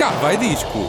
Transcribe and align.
Cá 0.00 0.12
vai 0.12 0.34
disco. 0.38 0.88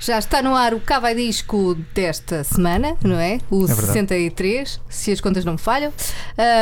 Já 0.00 0.18
está 0.18 0.42
no 0.42 0.52
ar 0.56 0.74
o 0.74 0.80
Cava 0.80 1.14
Disco 1.14 1.76
desta 1.94 2.42
semana, 2.42 2.96
não 3.04 3.20
é? 3.20 3.38
O 3.48 3.68
verdade. 3.68 3.86
63, 3.86 4.80
se 4.88 5.12
as 5.12 5.20
contas 5.20 5.44
não 5.44 5.52
me 5.52 5.60
falham. 5.60 5.92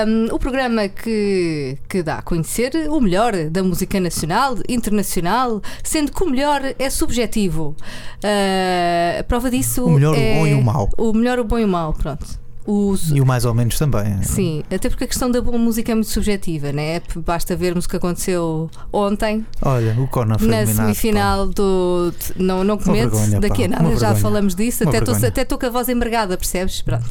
Um, 0.07 0.27
o 0.27 0.39
programa 0.39 0.89
que, 0.89 1.79
que 1.89 2.03
dá 2.03 2.17
a 2.17 2.23
conhecer 2.23 2.75
o 2.91 3.00
melhor 3.00 3.32
da 3.48 3.62
música 3.62 3.98
nacional, 3.98 4.59
internacional, 4.69 5.63
sendo 5.82 6.13
que 6.13 6.22
o 6.22 6.29
melhor 6.29 6.61
é 6.79 6.91
subjetivo. 6.91 7.75
Uh, 8.22 9.21
a 9.21 9.25
prova 9.25 9.50
disso 9.50 9.86
O 9.86 9.93
melhor, 9.93 10.14
o 10.14 10.21
é 10.21 10.35
bom 10.35 10.46
e 10.46 10.53
o 10.53 10.63
mau. 10.63 10.91
O 10.99 11.13
melhor, 11.14 11.39
o 11.39 11.44
bom 11.44 11.58
e 11.58 11.64
o 11.64 11.69
mau, 11.69 11.94
pronto. 11.94 12.46
Os, 12.71 13.11
E 13.11 13.18
o 13.18 13.25
mais 13.25 13.46
ou 13.46 13.54
menos 13.54 13.79
também. 13.79 14.22
Sim, 14.22 14.63
até 14.71 14.90
porque 14.90 15.04
a 15.04 15.07
questão 15.07 15.31
da 15.31 15.40
boa 15.40 15.57
música 15.57 15.90
é 15.90 15.95
muito 15.95 16.11
subjetiva, 16.11 16.71
né? 16.71 17.00
Basta 17.17 17.57
vermos 17.57 17.86
o 17.86 17.89
que 17.89 17.96
aconteceu 17.96 18.71
ontem 18.93 19.46
Olha, 19.63 19.99
o 19.99 20.07
Conan 20.07 20.36
foi 20.36 20.49
na 20.49 20.67
semifinal 20.67 21.46
do. 21.46 22.13
Não, 22.36 22.63
não 22.64 22.77
vergonha, 22.77 23.41
daqui 23.41 23.64
a 23.64 23.68
nada, 23.68 23.85
uma 23.85 23.93
já 23.93 24.08
vergonha. 24.08 24.17
falamos 24.17 24.54
disso. 24.54 24.85
Uma 24.85 24.91
Até 25.27 25.41
estou 25.41 25.58
com 25.58 25.64
a 25.64 25.71
voz 25.71 25.89
embargada, 25.89 26.36
percebes? 26.36 26.82
Pronto, 26.82 27.08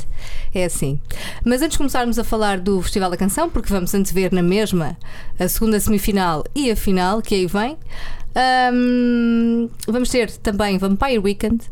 é 0.53 0.65
assim. 0.65 0.99
Mas 1.43 1.63
antes 1.63 1.71
de 1.71 1.79
começarmos 1.79 2.19
a 2.19 2.23
falar 2.23 2.59
do 2.59 2.79
Festival 2.83 3.09
da 3.09 3.17
Canção, 3.17 3.49
porque 3.49 3.73
vamos 3.73 3.91
antes 3.95 4.11
ver 4.11 4.31
na 4.31 4.43
mesma 4.43 4.95
a 5.39 5.47
segunda 5.47 5.79
semifinal 5.79 6.43
e 6.53 6.69
a 6.69 6.75
final, 6.75 7.19
que 7.19 7.33
aí 7.33 7.47
vem, 7.47 7.75
hum, 8.71 9.69
vamos 9.87 10.09
ter 10.09 10.29
também 10.29 10.77
Vampire 10.77 11.17
Weekend. 11.17 11.63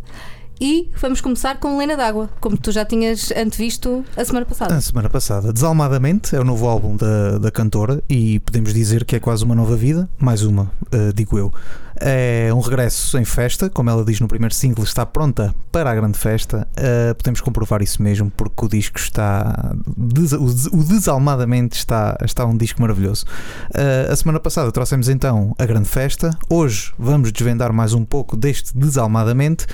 E 0.59 0.89
vamos 1.01 1.19
começar 1.19 1.57
com 1.59 1.77
Lena 1.77 1.97
d'Água, 1.97 2.29
como 2.39 2.57
tu 2.57 2.71
já 2.71 2.85
tinhas 2.85 3.29
antevisto 3.31 4.05
a 4.15 4.23
semana 4.23 4.45
passada. 4.45 4.73
A 4.75 4.81
semana 4.81 5.09
passada. 5.09 5.51
Desalmadamente 5.51 6.33
é 6.35 6.39
o 6.39 6.43
novo 6.45 6.67
álbum 6.67 6.95
da, 6.95 7.37
da 7.37 7.51
cantora 7.51 8.01
e 8.09 8.39
podemos 8.39 8.73
dizer 8.73 9.03
que 9.03 9.15
é 9.17 9.19
quase 9.19 9.43
uma 9.43 9.53
nova 9.53 9.75
vida. 9.75 10.07
Mais 10.17 10.43
uma, 10.43 10.71
eh, 10.91 11.11
digo 11.13 11.37
eu. 11.37 11.53
É 11.97 12.49
um 12.53 12.59
regresso 12.59 13.17
em 13.17 13.23
festa, 13.23 13.69
como 13.69 13.89
ela 13.89 14.03
diz 14.03 14.19
no 14.19 14.27
primeiro 14.27 14.53
single, 14.53 14.83
está 14.83 15.05
pronta 15.05 15.53
para 15.71 15.89
a 15.91 15.95
grande 15.95 16.17
festa. 16.17 16.67
Eh, 16.75 17.13
podemos 17.13 17.41
comprovar 17.41 17.81
isso 17.81 18.01
mesmo, 18.01 18.31
porque 18.35 18.65
o 18.65 18.69
disco 18.69 18.97
está. 18.97 19.73
o 19.97 20.13
des- 20.13 20.33
o 20.33 20.83
Desalmadamente 20.83 21.77
está, 21.77 22.17
está 22.23 22.45
um 22.45 22.55
disco 22.55 22.81
maravilhoso. 22.81 23.25
Eh, 23.73 24.07
a 24.09 24.15
semana 24.15 24.39
passada 24.39 24.71
trouxemos 24.71 25.09
então 25.09 25.53
a 25.59 25.65
grande 25.65 25.87
festa. 25.89 26.31
Hoje 26.49 26.93
vamos 26.97 27.31
desvendar 27.31 27.73
mais 27.73 27.93
um 27.93 28.05
pouco 28.05 28.37
deste 28.37 28.77
Desalmadamente. 28.77 29.65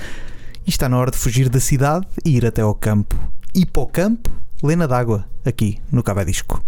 E 0.65 0.69
está 0.69 0.87
na 0.87 0.97
hora 0.97 1.11
de 1.11 1.17
fugir 1.17 1.49
da 1.49 1.59
cidade 1.59 2.07
e 2.23 2.35
ir 2.35 2.45
até 2.45 2.61
ao 2.61 2.75
campo. 2.75 3.15
E 3.53 3.65
para 3.65 3.81
o 3.81 3.87
campo, 3.87 4.29
Lena 4.63 4.87
d'Água, 4.87 5.25
aqui 5.45 5.79
no 5.91 6.03
Cabo 6.03 6.23
Disco. 6.23 6.63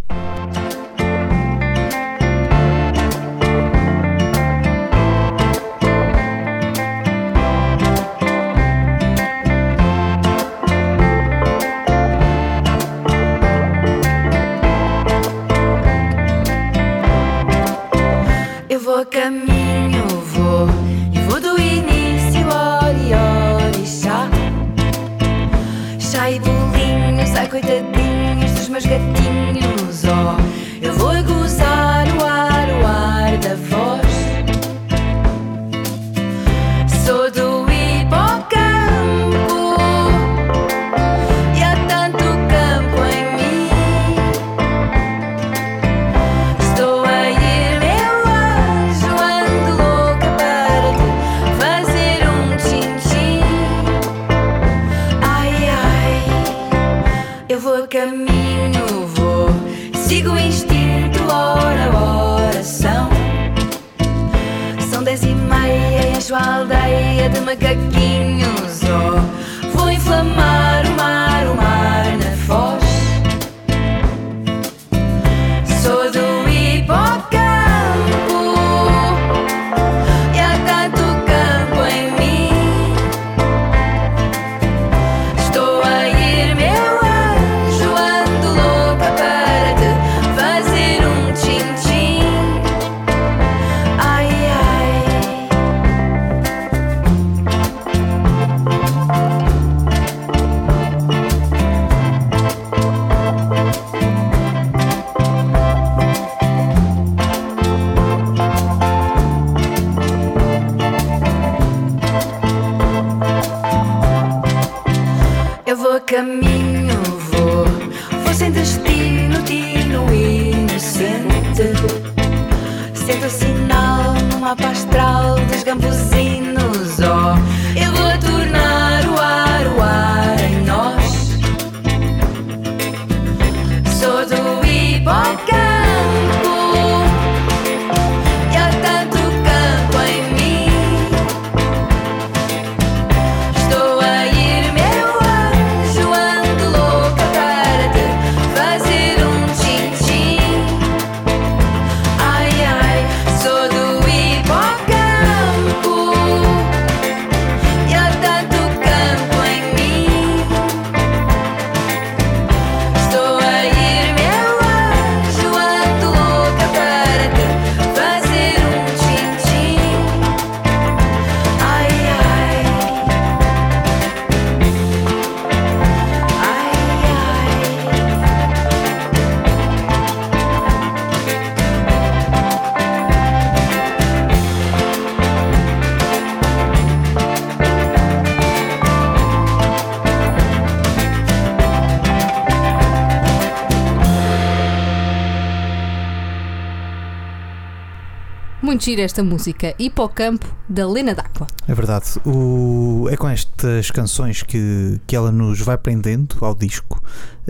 Muito 198.73 198.85
gira 198.85 199.03
esta 199.03 199.23
música, 199.23 199.75
Hipocampo, 199.77 200.47
da 200.67 200.89
Lena 200.89 201.13
d'Água. 201.13 201.45
É 201.67 201.75
verdade. 201.75 202.19
O... 202.25 203.07
É 203.11 203.15
com 203.15 203.29
estas 203.29 203.91
canções 203.91 204.41
que, 204.41 204.99
que 205.05 205.15
ela 205.15 205.31
nos 205.31 205.59
vai 205.59 205.77
prendendo 205.77 206.37
ao 206.41 206.55
disco. 206.55 206.99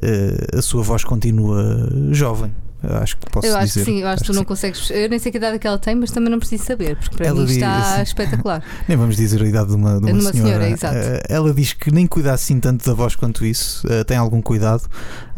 Eh, 0.02 0.58
a 0.58 0.62
sua 0.62 0.84
voz 0.84 1.06
continua 1.06 1.90
jovem. 2.12 2.54
Acho 3.02 3.16
que 3.18 3.30
posso 3.32 3.48
eu 3.48 3.56
acho 3.56 3.66
dizer. 3.68 3.80
que 3.86 3.86
sim, 3.92 4.02
eu 4.02 4.08
acho 4.08 4.24
que 4.24 4.32
tu 4.32 4.36
não 4.36 4.44
consegues. 4.44 4.90
Eu 4.90 5.08
nem 5.10 5.18
sei 5.20 5.32
que 5.32 5.38
idade 5.38 5.56
é 5.56 5.60
que 5.60 5.66
ela 5.68 5.78
tem, 5.78 5.96
mas 5.96 6.12
também 6.12 6.30
não 6.30 6.38
preciso 6.40 6.66
saber, 6.66 6.96
porque 6.98 7.16
para 7.16 7.28
Ela 7.28 7.40
mim 7.40 7.46
diz- 7.46 7.56
está 7.56 7.96
sim. 7.96 8.02
espetacular. 8.04 8.62
Nem 8.88 8.98
vamos 8.98 9.16
dizer 9.16 9.42
a 9.42 9.46
idade 9.48 9.70
de 9.70 9.76
uma, 9.76 9.92
de 10.00 10.06
uma, 10.06 10.14
De 10.14 10.20
uma 10.20 10.32
senhora, 10.34 10.70
exato. 10.70 10.96
Eh, 10.98 11.24
ela 11.30 11.54
diz 11.54 11.74
que 11.74 11.92
nem 11.92 12.06
cuida 12.06 12.34
assim 12.34 12.60
tanto 12.60 12.86
da 12.86 12.94
voz 12.94 13.16
quanto 13.16 13.46
isso, 13.46 13.88
eh, 13.90 14.04
tem 14.04 14.18
algum 14.18 14.42
cuidado, 14.42 14.84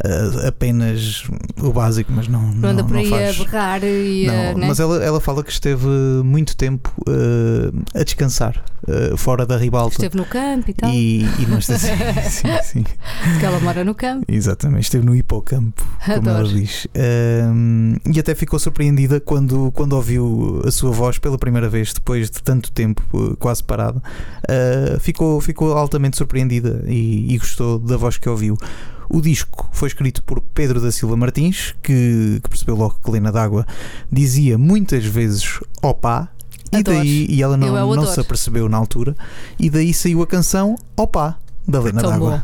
eh, 0.04 0.48
apenas 0.48 1.24
o 1.62 1.72
básico, 1.72 2.12
mas 2.12 2.28
não, 2.28 2.42
Não 2.42 2.70
anda 2.70 2.82
não, 2.82 2.88
por 2.88 2.98
aí 2.98 3.10
faz. 3.10 3.40
a 3.40 3.44
berrar 3.44 3.84
e 3.84 4.26
Não, 4.28 4.34
a. 4.34 4.54
né? 4.56 4.68
mas 4.68 4.80
ela, 4.80 5.04
ela 5.04 5.20
fala 5.22 5.44
que 5.44 5.52
esteve 5.52 5.86
muito 6.24 6.56
tempo 6.58 6.92
a 7.94 8.04
descansar 8.04 8.64
fora 9.18 9.46
da 9.46 9.58
ribalta. 9.58 9.94
Esteve 9.96 10.18
no 10.18 10.26
campo 10.26 10.70
e 10.70 10.74
tal, 10.74 10.90
E, 10.92 11.22
e 11.40 11.46
não 11.48 11.58
está 11.60 11.78
sim, 11.80 11.90
sim, 12.30 12.48
sim, 12.64 12.84
porque 13.32 13.46
ela 13.46 13.60
mora 13.60 13.84
no 13.84 13.94
campo. 13.96 14.26
exatamente. 14.28 14.84
Esteve 14.84 15.06
no 15.06 15.16
hipocampo, 15.16 15.84
como 16.16 16.30
ela 16.30 16.40
Adoro. 16.40 16.54
diz. 16.56 16.88
Ahm, 17.44 17.96
e 18.14 18.20
até 18.20 18.36
ficou 18.36 18.60
surpreendida 18.60 19.20
quando, 19.20 19.72
quando 19.72 19.94
ouviu 19.94 20.62
a 20.66 20.72
sua 20.72 20.92
voz 20.92 21.18
pela 21.18 21.38
primeira 21.38 21.70
vez, 21.70 21.94
depois 21.94 22.30
de 22.30 22.42
tanto 22.42 22.72
tempo 22.72 23.02
eh, 23.14 23.36
quase 23.40 23.64
parada. 23.64 24.02
Ah, 24.48 25.00
ficou, 25.00 25.40
ficou 25.42 25.74
altamente 25.74 26.18
surpreendida 26.18 26.84
e, 26.88 27.34
e 27.34 27.38
gostou 27.38 27.80
da 27.80 27.98
voz 27.98 28.18
que 28.18 28.30
ouviu. 28.30 28.58
O 29.10 29.22
disco 29.22 29.70
foi 29.72 29.88
escrito 29.88 30.24
por 30.24 30.42
Pedro 30.42 30.82
da 30.82 30.92
Silva 30.92 31.16
Martins, 31.16 31.76
que, 31.84 32.40
que 32.44 32.50
percebeu 32.50 32.76
logo 32.76 33.00
que 33.04 33.12
Lena 33.12 33.32
D'Água 33.32 33.66
dizia 34.12 34.58
muitas 34.58 35.06
vezes 35.06 35.60
opá. 35.82 36.30
E, 36.72 36.78
Adoro. 36.78 36.98
daí, 36.98 37.28
e 37.30 37.42
ela 37.42 37.56
não, 37.56 37.96
não 37.96 38.06
se 38.06 38.20
apercebeu 38.20 38.68
na 38.68 38.76
altura, 38.76 39.16
e 39.58 39.70
daí 39.70 39.94
saiu 39.94 40.22
a 40.22 40.28
canção 40.28 40.76
Opá, 40.98 41.38
da 41.66 41.80
Lena 41.80 42.02
D'Água. 42.02 42.44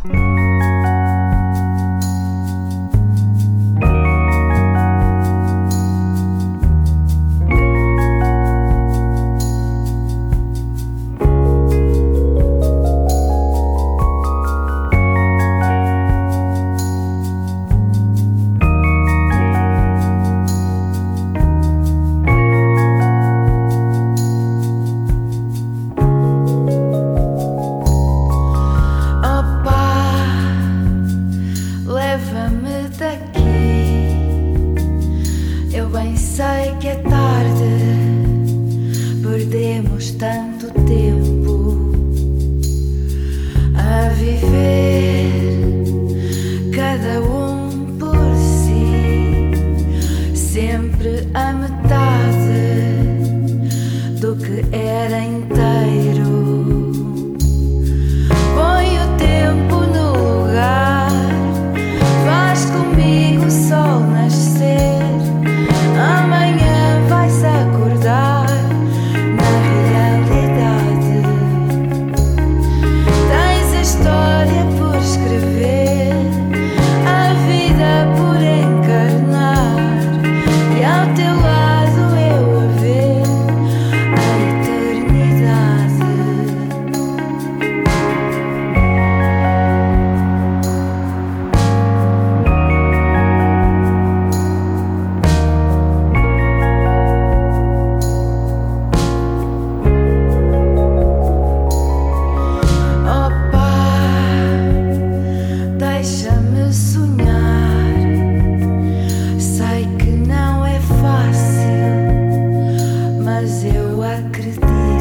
Eu 114.39 115.00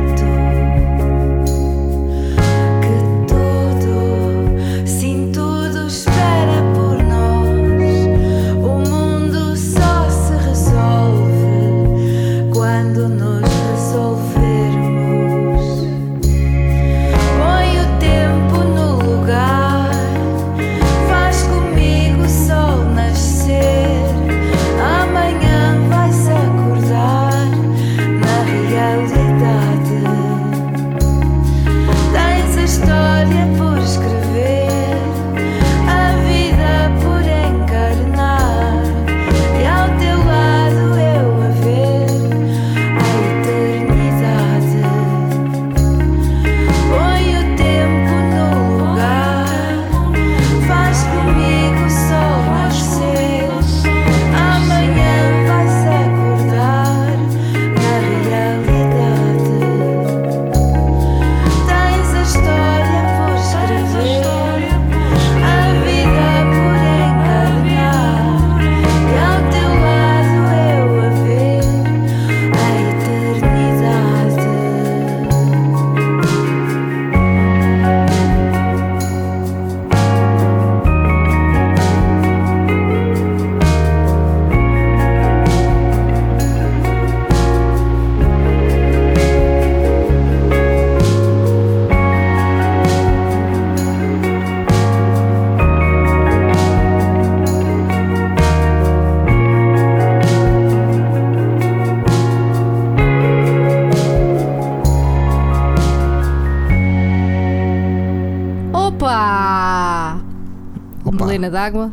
D'água. 111.51 111.93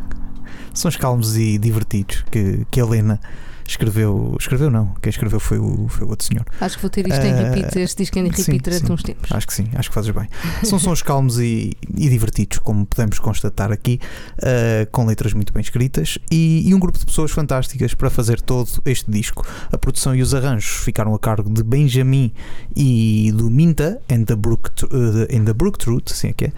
Sons 0.73 0.95
calmos 0.95 1.35
e 1.35 1.57
divertidos 1.57 2.23
que, 2.31 2.65
que 2.69 2.79
a 2.79 2.85
Lena 2.85 3.19
escreveu. 3.67 4.35
Escreveu 4.39 4.69
não, 4.71 4.93
quem 5.01 5.09
escreveu 5.09 5.39
foi 5.39 5.59
o, 5.59 5.87
foi 5.87 6.05
o 6.05 6.09
outro 6.09 6.25
senhor. 6.25 6.45
Acho 6.59 6.75
que 6.75 6.81
vou 6.81 6.89
ter 6.89 7.07
isto 7.07 7.25
em 7.25 7.33
Ah, 7.33 7.49
repeat, 7.49 7.79
este 7.79 8.03
disco 8.03 8.17
em 8.19 8.29
repeat 8.29 8.61
durante 8.63 8.91
uns 8.91 9.03
tempos. 9.03 9.31
Acho 9.31 9.47
que 9.47 9.53
sim, 9.53 9.67
acho 9.75 9.89
que 9.89 9.95
fazes 9.95 10.11
bem. 10.11 10.27
São 10.63 10.79
sons 10.79 11.01
calmos 11.01 11.39
e, 11.39 11.73
e 11.95 12.09
divertidos, 12.09 12.59
como 12.59 12.85
podemos 12.85 13.19
constatar 13.19 13.71
aqui, 13.71 13.99
uh, 14.39 14.89
com 14.91 15.05
letras 15.05 15.33
muito 15.33 15.53
bem 15.53 15.61
escritas 15.61 16.17
e, 16.31 16.67
e 16.67 16.73
um 16.73 16.79
grupo 16.79 16.97
de 16.97 17.05
pessoas 17.05 17.31
fantásticas 17.31 17.93
para 17.93 18.09
fazer 18.09 18.41
todo 18.41 18.69
este 18.85 19.09
disco. 19.11 19.45
A 19.71 19.77
produção 19.77 20.15
e 20.15 20.21
os 20.21 20.33
arranjos 20.33 20.83
ficaram 20.83 21.13
a 21.13 21.19
cargo 21.19 21.49
de 21.49 21.63
Benjamin 21.63 22.31
e 22.75 23.31
do 23.35 23.49
Minta 23.49 24.01
and 24.09 24.23
the 24.23 24.35
Brook, 24.35 24.69
uh, 24.85 25.35
and 25.35 25.45
the 25.45 25.53
Brook 25.53 25.77
Truth, 25.77 26.11
assim 26.11 26.29
é 26.29 26.33
que 26.33 26.45
é. 26.45 26.51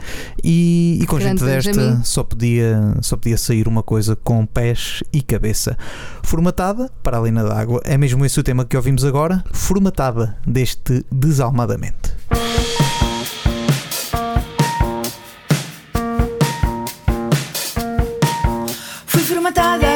E, 0.43 0.99
e 1.01 1.05
com 1.05 1.17
Grande 1.17 1.41
gente 1.41 1.45
desta 1.45 1.71
Benjamin. 1.71 2.03
só 2.03 2.23
podia, 2.23 2.95
só 3.01 3.17
podia 3.17 3.37
sair 3.37 3.67
uma 3.67 3.83
coisa 3.83 4.15
com 4.15 4.45
pés 4.45 5.03
e 5.11 5.21
cabeça. 5.21 5.77
Formatada 6.23 6.91
para 7.03 7.17
a 7.17 7.19
Lena 7.19 7.43
d'Água, 7.43 7.81
é 7.83 7.97
mesmo 7.97 8.25
esse 8.25 8.39
o 8.39 8.43
tema 8.43 8.65
que 8.65 8.77
ouvimos 8.77 9.03
agora, 9.03 9.43
formatada 9.51 10.37
deste 10.45 11.05
Desalmadamente. 11.11 12.13
Fui 19.05 19.21
formatada 19.23 19.87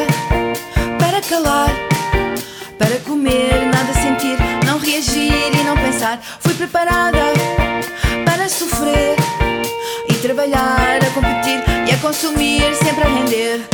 para 1.00 1.22
calar, 1.22 1.70
para 2.80 2.98
comer, 3.00 3.66
nada 3.74 3.94
sentir, 3.94 4.38
não 4.66 4.80
reagir 4.80 5.54
e 5.54 5.64
não 5.64 5.76
pensar. 5.76 6.22
Fui 6.40 6.54
preparada 6.54 7.20
para 8.26 8.50
sofrer 8.50 9.16
e 10.10 10.14
trabalhar, 10.16 11.00
a 11.04 11.10
competir 11.12 11.64
e 11.88 11.92
a 11.94 11.98
consumir, 12.00 12.76
sempre 12.76 13.04
a 13.04 13.08
render. 13.08 13.68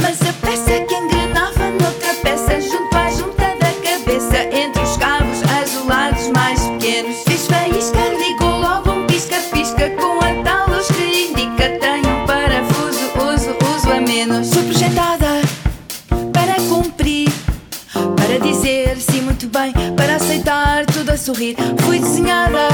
Bem, 19.49 19.73
para 19.95 20.15
aceitar 20.15 20.85
tudo 20.85 21.11
a 21.11 21.17
sorrir. 21.17 21.55
Fui 21.81 21.99
desenhada 21.99 22.67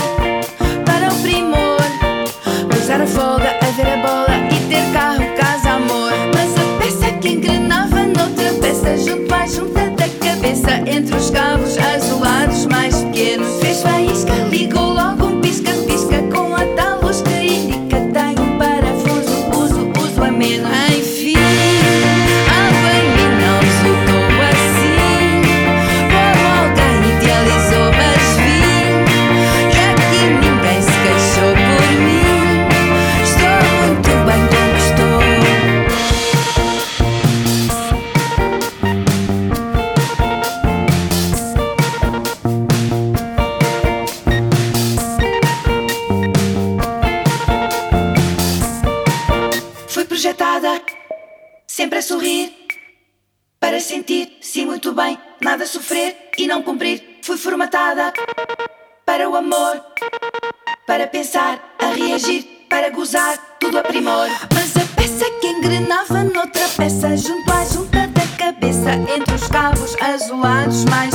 para 0.85 1.13
o 1.13 1.21
primor, 1.21 1.77
usar 2.77 3.01
a 3.01 3.07
folga, 3.07 3.55
a 3.61 3.71
ver 3.71 3.87
a 3.87 3.97
bola 3.97 4.35
e 4.51 4.69
ter 4.69 4.93
carro, 4.93 5.25
casa, 5.37 5.71
amor. 5.71 6.11
Mas 6.33 6.53
a 6.57 6.77
peça 6.79 7.17
que 7.19 7.29
engrenava 7.29 8.03
noutra 8.03 8.53
peça, 8.61 8.97
junto 8.97 9.33
à 9.33 9.47
junta 9.47 9.89
da 9.91 10.09
cabeça, 10.25 10.71
entre 10.85 11.15
os 11.15 11.29
cabos 11.29 11.77
azulados 11.77 12.65
mais 12.65 12.95
pequenos, 13.03 13.59
fez 13.61 13.81
faísca, 13.81 14.33
ligou 14.49 14.93
logo 14.93 15.34
para 59.15 59.29
o 59.29 59.35
amor, 59.37 59.81
para 60.85 61.07
pensar, 61.07 61.57
a 61.79 61.85
reagir, 61.85 62.67
para 62.69 62.89
gozar, 62.89 63.37
tudo 63.61 63.79
a 63.79 63.81
primor. 63.81 64.27
Mas 64.53 64.75
a 64.75 64.81
peça 64.93 65.23
que 65.39 65.47
engrenava 65.47 66.21
noutra 66.21 66.67
peça, 66.75 67.15
junto 67.15 67.49
à 67.49 67.63
junta 67.63 68.07
da 68.07 68.27
cabeça, 68.37 68.91
entre 69.15 69.33
os 69.33 69.47
cabos 69.47 69.95
azulados 70.01 70.83
mais 70.83 71.14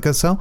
da 0.00 0.08
canção, 0.08 0.38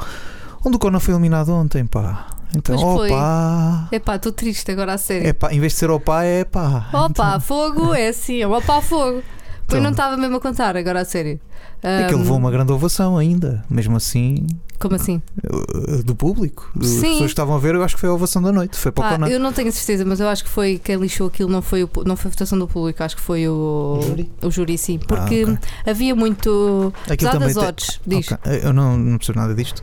onde 0.66 0.78
o 0.78 0.80
Conan 0.80 1.00
foi 1.00 1.14
eliminado 1.14 1.50
ontem, 1.54 1.86
pá. 1.86 2.28
Então, 2.56 2.76
Pois 2.76 3.12
opa! 3.12 3.88
Epá, 3.92 4.16
estou 4.16 4.32
triste 4.32 4.72
agora 4.72 4.94
a 4.94 4.98
sério. 4.98 5.28
É 5.28 5.34
pá, 5.34 5.54
em 5.54 5.60
vez 5.60 5.74
de 5.74 5.80
ser 5.80 5.92
opa, 5.92 6.24
é 6.24 6.44
pá. 6.44 6.90
Opa, 6.94 7.40
fogo 7.40 7.94
é 7.94 8.08
assim, 8.08 8.42
é 8.42 8.48
opa, 8.48 8.82
fogo. 8.82 9.22
Pois 9.68 9.80
Então. 9.80 9.82
não 9.82 9.92
estava 9.92 10.18
mesmo 10.18 10.38
a 10.38 10.40
contar, 10.42 10.76
agora 10.76 11.02
a 11.02 11.06
sério. 11.06 11.40
É 11.84 12.06
que 12.08 12.14
ele 12.14 12.22
levou 12.22 12.38
uma 12.38 12.50
grande 12.50 12.72
ovação 12.72 13.18
ainda, 13.18 13.64
mesmo 13.70 13.96
assim, 13.96 14.48
Como 14.80 14.96
assim? 14.96 15.22
uh, 15.44 16.04
do 16.04 16.16
público. 16.16 16.72
As 16.80 16.88
Sim. 16.88 17.02
pessoas 17.02 17.20
que 17.20 17.26
estavam 17.26 17.56
a 17.56 17.60
ver, 17.60 17.76
eu 17.76 17.84
acho 17.84 17.96
que 17.96 18.02
foi 18.02 18.10
a 18.10 18.14
ovação 18.14 18.42
da 18.42 18.52
noite. 18.52 18.78
Foi 18.78 18.92
para 18.92 19.02
o 19.02 19.10
Pá, 19.10 19.16
Conan. 19.16 19.28
eu 19.28 19.40
não 19.40 19.52
tenho 19.52 19.72
certeza, 19.72 20.06
mas 20.06 20.20
eu 20.20 20.28
acho 20.28 20.44
que 20.44 20.50
foi 20.50 20.80
quem 20.82 20.96
lixou 20.96 21.28
aquilo, 21.28 21.50
não 21.50 21.62
foi, 21.62 21.84
o, 21.84 21.90
não 22.06 22.16
foi 22.16 22.30
a 22.30 22.32
votação 22.32 22.58
do 22.58 22.68
público, 22.68 23.04
acho 23.04 23.16
que 23.16 23.22
foi 23.22 23.48
o, 23.48 23.98
O 24.00 24.02
júri? 24.02 24.32
o 24.42 24.52
júri, 24.52 24.78
sim. 24.78 24.98
Porque 24.98 25.44
ok. 25.44 25.58
havia 25.86 26.16
muito. 26.16 26.94
Aquilo 27.10 27.32
tem- 27.32 27.58
odds, 27.58 28.00
diz. 28.08 28.32
Ok, 28.32 28.62
Eu 28.64 28.74
não, 28.74 28.98
não 28.98 29.18
percebo 29.18 29.40
nada 29.40 29.54
disto. 29.54 29.82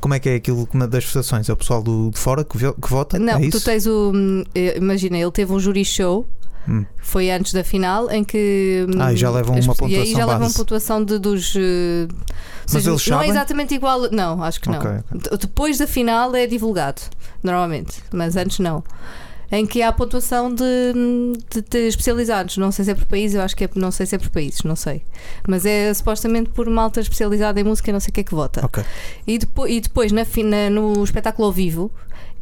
Como 0.00 0.14
é 0.14 0.18
que 0.18 0.28
é 0.28 0.34
aquilo 0.34 0.68
é 0.74 0.86
das 0.88 1.04
votações? 1.04 1.48
É 1.48 1.52
o 1.52 1.56
pessoal 1.56 1.80
do, 1.80 2.10
de 2.10 2.18
fora 2.18 2.42
que, 2.44 2.58
que 2.58 2.90
vota? 2.90 3.20
Não, 3.20 3.38
é 3.38 3.48
tu 3.48 3.60
tens 3.60 3.86
o. 3.86 4.10
hum, 4.12 4.42
eh, 4.52 4.76
Imagina, 4.76 5.16
ele 5.16 5.30
teve 5.30 5.52
um 5.52 5.60
júri 5.60 5.84
show 5.84 6.26
Hum. 6.68 6.84
Foi 6.98 7.30
antes 7.30 7.52
da 7.52 7.64
final 7.64 8.10
em 8.10 8.22
que. 8.22 8.86
hum, 8.88 8.98
Ah, 9.00 9.12
e 9.12 9.16
já 9.16 9.30
levam 9.30 9.56
as 9.56 9.64
uma 9.66 9.74
pessoas- 9.74 9.90
E 9.90 9.94
aí 9.94 10.00
pontuação 10.00 10.20
já 10.20 10.26
levam 10.26 10.42
base. 10.42 10.56
pontuação 10.56 11.04
de, 11.04 11.18
dos. 11.18 11.54
eh, 11.56 12.06
Mas 12.62 12.70
seja, 12.70 12.90
eles 12.90 13.06
não 13.08 13.16
sabem? 13.16 13.28
é 13.28 13.30
exatamente 13.32 13.74
igual. 13.74 14.10
Não, 14.12 14.42
acho 14.42 14.60
que 14.60 14.68
não. 14.68 14.78
Ok, 14.78 14.90
D- 15.12 15.36
Depois 15.38 15.78
da 15.78 15.86
final 15.86 16.34
é 16.36 16.46
divulgado, 16.46 17.02
normalmente, 17.42 18.00
mas 18.12 18.36
antes 18.36 18.58
não. 18.60 18.84
Em 19.54 19.66
que 19.66 19.82
há 19.82 19.92
pontuação 19.92 20.54
de, 20.54 20.64
de, 21.52 21.60
de 21.60 21.78
especializados. 21.88 22.56
Não 22.56 22.72
sei 22.72 22.86
se 22.86 22.90
é 22.92 22.94
por 22.94 23.04
país, 23.04 23.34
eu 23.34 23.42
acho 23.42 23.54
que 23.54 23.64
é, 23.64 23.70
não 23.74 23.90
sei 23.90 24.06
se 24.06 24.14
é 24.14 24.18
por 24.18 24.30
países, 24.30 24.62
não 24.62 24.74
sei. 24.74 25.02
Mas 25.46 25.66
é 25.66 25.92
supostamente 25.92 26.48
por 26.48 26.70
malta 26.70 27.00
especializada 27.00 27.60
em 27.60 27.64
música, 27.64 27.92
não 27.92 28.00
sei 28.00 28.08
o 28.08 28.12
que 28.14 28.20
é 28.20 28.24
que 28.24 28.34
vota. 28.34 28.64
Ok. 28.64 28.82
E 29.26 29.36
depois, 29.36 29.70
e 29.70 29.80
depois 29.80 30.10
na, 30.10 30.22
na- 30.44 30.70
no 30.70 31.04
espetáculo 31.04 31.48
ao 31.48 31.52
vivo, 31.52 31.90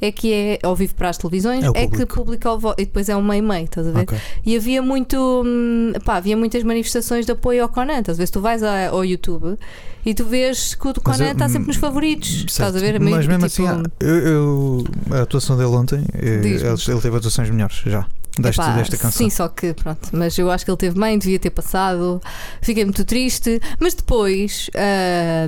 é 0.00 0.10
que 0.10 0.32
é 0.32 0.58
ao 0.62 0.74
vivo 0.74 0.94
para 0.94 1.08
as 1.10 1.18
televisões, 1.18 1.62
É 1.64 1.84
é, 1.84 1.86
que 1.86 2.06
publica 2.06 2.50
o 2.52 2.58
voto. 2.58 2.80
E 2.80 2.84
depois 2.86 3.08
é 3.08 3.16
um 3.16 3.22
meio-meio, 3.22 3.64
estás 3.64 3.86
a 3.86 3.90
ver? 3.92 4.00
Ok. 4.02 4.18
E 4.46 4.56
havia 4.56 4.80
muito. 4.82 5.16
hum, 5.44 5.92
Pá, 6.04 6.16
havia 6.16 6.36
muitas 6.36 6.62
manifestações 6.62 7.26
de 7.26 7.32
apoio 7.32 7.62
ao 7.62 7.68
Conan. 7.68 7.98
Estás 8.00 8.18
a 8.18 8.20
ver? 8.20 8.26
Se 8.26 8.32
tu 8.32 8.40
vais 8.40 8.62
ao 8.62 9.04
YouTube 9.04 9.56
e 10.04 10.14
tu 10.14 10.24
vês 10.24 10.74
que 10.74 10.88
o 10.88 10.92
do 10.92 11.02
Mas 11.04 11.16
Conan 11.18 11.32
está 11.32 11.48
sempre 11.48 11.68
nos 11.68 11.76
favoritos. 11.76 12.44
Estás 12.48 12.74
a 12.74 12.78
Certo. 12.78 12.92
ver? 12.92 13.00
Mas 13.00 13.26
que, 13.26 13.28
mesmo 13.32 13.48
tipo, 13.48 13.68
assim, 13.68 13.82
eu, 14.00 14.16
eu- 14.16 14.84
a 15.10 15.22
atuação 15.22 15.56
dele 15.56 15.68
ontem, 15.70 16.04
eh, 16.14 16.40
ele, 16.42 16.56
ele 16.56 17.00
teve 17.00 17.16
atuações 17.16 17.50
melhores 17.50 17.76
já. 17.84 18.06
Desta, 18.38 18.62
epá, 18.62 18.76
desta 18.76 18.96
canção. 18.96 19.18
Sim, 19.18 19.28
só 19.28 19.48
que 19.48 19.74
pronto. 19.74 20.08
Mas 20.12 20.38
eu 20.38 20.50
acho 20.50 20.64
que 20.64 20.70
ele 20.70 20.78
teve 20.78 20.98
bem, 20.98 21.18
devia 21.18 21.38
ter 21.38 21.50
passado. 21.50 22.22
Fiquei 22.62 22.84
muito 22.84 23.04
triste. 23.04 23.60
Mas 23.78 23.92
depois 23.92 24.70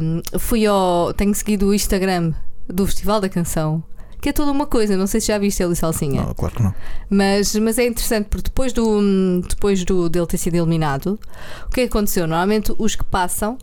hum, 0.02 0.20
fui 0.38 0.66
ao. 0.66 1.14
Tenho 1.14 1.32
seguido 1.34 1.68
o 1.68 1.74
Instagram 1.74 2.32
do 2.68 2.84
Festival 2.84 3.20
da 3.20 3.28
Canção. 3.28 3.82
Que 4.22 4.28
é 4.28 4.32
toda 4.32 4.52
uma 4.52 4.66
coisa, 4.66 4.96
não 4.96 5.08
sei 5.08 5.20
se 5.20 5.26
já 5.26 5.36
viste 5.36 5.60
ele 5.60 5.72
e 5.72 5.76
Salsinha. 5.76 6.22
Não, 6.22 6.32
claro 6.32 6.54
que 6.54 6.62
não. 6.62 6.72
Mas, 7.10 7.56
mas 7.56 7.76
é 7.76 7.88
interessante 7.88 8.28
porque 8.28 8.44
depois, 8.44 8.72
do, 8.72 9.42
depois 9.48 9.84
do, 9.84 10.08
dele 10.08 10.26
ter 10.28 10.38
sido 10.38 10.54
eliminado, 10.54 11.18
o 11.66 11.70
que 11.70 11.80
é 11.80 11.88
que 11.88 11.90
aconteceu? 11.90 12.24
Normalmente 12.28 12.72
os 12.78 12.94
que 12.94 13.02
passam 13.02 13.58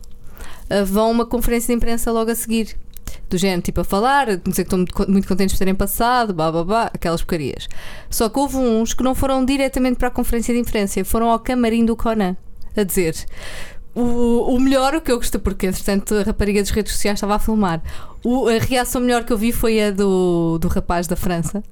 ah, 0.68 0.84
vão 0.84 1.06
a 1.06 1.08
uma 1.08 1.24
conferência 1.24 1.68
de 1.68 1.72
imprensa 1.72 2.12
logo 2.12 2.30
a 2.30 2.34
seguir. 2.34 2.76
Do 3.30 3.38
género, 3.38 3.62
tipo, 3.62 3.80
a 3.80 3.84
falar, 3.84 4.36
dizer 4.36 4.66
que 4.66 4.74
estão 4.74 4.84
muito 5.08 5.26
contentes 5.26 5.54
por 5.54 5.58
terem 5.58 5.74
passado, 5.74 6.34
blá 6.34 6.52
blá 6.52 6.62
blá, 6.62 6.90
aquelas 6.92 7.22
porcarias. 7.22 7.66
Só 8.10 8.28
que 8.28 8.38
houve 8.38 8.58
uns 8.58 8.92
que 8.92 9.02
não 9.02 9.14
foram 9.14 9.42
diretamente 9.42 9.96
para 9.96 10.08
a 10.08 10.10
conferência 10.10 10.52
de 10.52 10.60
imprensa, 10.60 11.02
foram 11.06 11.30
ao 11.30 11.38
camarim 11.38 11.86
do 11.86 11.96
Conan 11.96 12.36
a 12.76 12.82
dizer. 12.82 13.16
O, 14.00 14.54
o 14.54 14.60
melhor, 14.60 14.94
o 14.94 15.00
que 15.00 15.10
eu 15.12 15.16
gostei, 15.16 15.40
porque 15.40 15.66
entretanto 15.66 16.14
a 16.14 16.22
rapariga 16.22 16.60
das 16.60 16.70
redes 16.70 16.92
sociais 16.92 17.16
estava 17.16 17.34
a 17.34 17.38
filmar. 17.38 17.82
O- 18.24 18.48
a 18.48 18.58
reação 18.58 19.00
melhor 19.00 19.24
que 19.24 19.32
eu 19.32 19.38
vi 19.38 19.52
foi 19.52 19.80
a 19.82 19.90
do, 19.90 20.58
do 20.58 20.68
rapaz 20.68 21.06
da 21.06 21.16
França, 21.16 21.62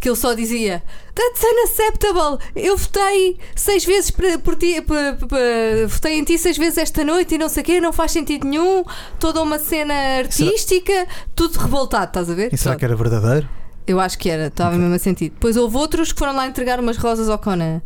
que 0.00 0.08
ele 0.08 0.16
só 0.16 0.34
dizia 0.34 0.82
That's 1.14 1.42
unacceptable! 1.42 2.38
Eu 2.54 2.76
votei 2.76 3.38
seis 3.56 3.84
vezes 3.84 4.10
por, 4.10 4.24
por 4.40 4.56
ti, 4.56 4.76
votei 5.88 6.18
em 6.18 6.24
ti 6.24 6.36
seis 6.38 6.56
vezes 6.58 6.78
esta 6.78 7.02
noite 7.04 7.34
e 7.36 7.38
não 7.38 7.48
sei 7.48 7.62
o 7.62 7.66
quê, 7.66 7.80
não 7.80 7.92
faz 7.92 8.12
sentido 8.12 8.46
nenhum, 8.46 8.84
toda 9.18 9.40
uma 9.42 9.58
cena 9.58 9.94
artística, 10.18 11.06
tudo 11.34 11.58
revoltado, 11.58 12.06
estás 12.08 12.28
a 12.30 12.34
ver? 12.34 12.52
E 12.52 12.56
será 12.58 12.72
Pronto. 12.72 12.78
que 12.80 12.84
era 12.84 12.96
verdadeiro? 12.96 13.48
Eu 13.86 14.00
acho 14.00 14.18
que 14.18 14.30
era, 14.30 14.46
estava 14.46 14.76
mesmo 14.76 14.94
a 14.94 14.98
sentir. 14.98 15.28
Depois 15.30 15.56
houve 15.56 15.76
outros 15.76 16.10
que 16.12 16.18
foram 16.18 16.34
lá 16.34 16.46
entregar 16.46 16.80
umas 16.80 16.96
rosas 16.96 17.28
ao 17.28 17.38
Conan. 17.38 17.82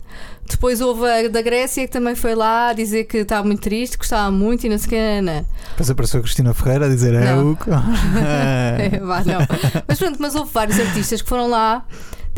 Depois 0.49 0.81
houve 0.81 1.05
a 1.07 1.29
da 1.29 1.43
Grécia 1.43 1.87
que 1.87 1.93
também 1.93 2.15
foi 2.15 2.35
lá 2.35 2.73
dizer 2.73 3.05
que 3.05 3.19
estava 3.19 3.45
muito 3.47 3.61
triste, 3.61 3.99
gostava 3.99 4.31
muito 4.31 4.65
e 4.65 4.69
não 4.71 4.79
sei 4.79 4.87
o 4.87 4.91
que. 4.91 5.45
Depois 5.71 5.91
apareceu 5.91 6.21
a 6.21 6.23
Cristina 6.23 6.55
Ferreira 6.55 6.87
a 6.87 6.89
dizer 6.89 7.13
é 7.15 7.35
Não. 7.35 7.53
o. 7.53 7.59
É, 8.79 8.99
vá, 9.01 9.23
não. 9.25 9.41
Mas 9.87 9.99
pronto, 9.99 10.17
mas 10.21 10.35
houve 10.35 10.51
vários 10.53 10.79
artistas 10.79 11.21
que 11.21 11.29
foram 11.29 11.49
lá 11.49 11.85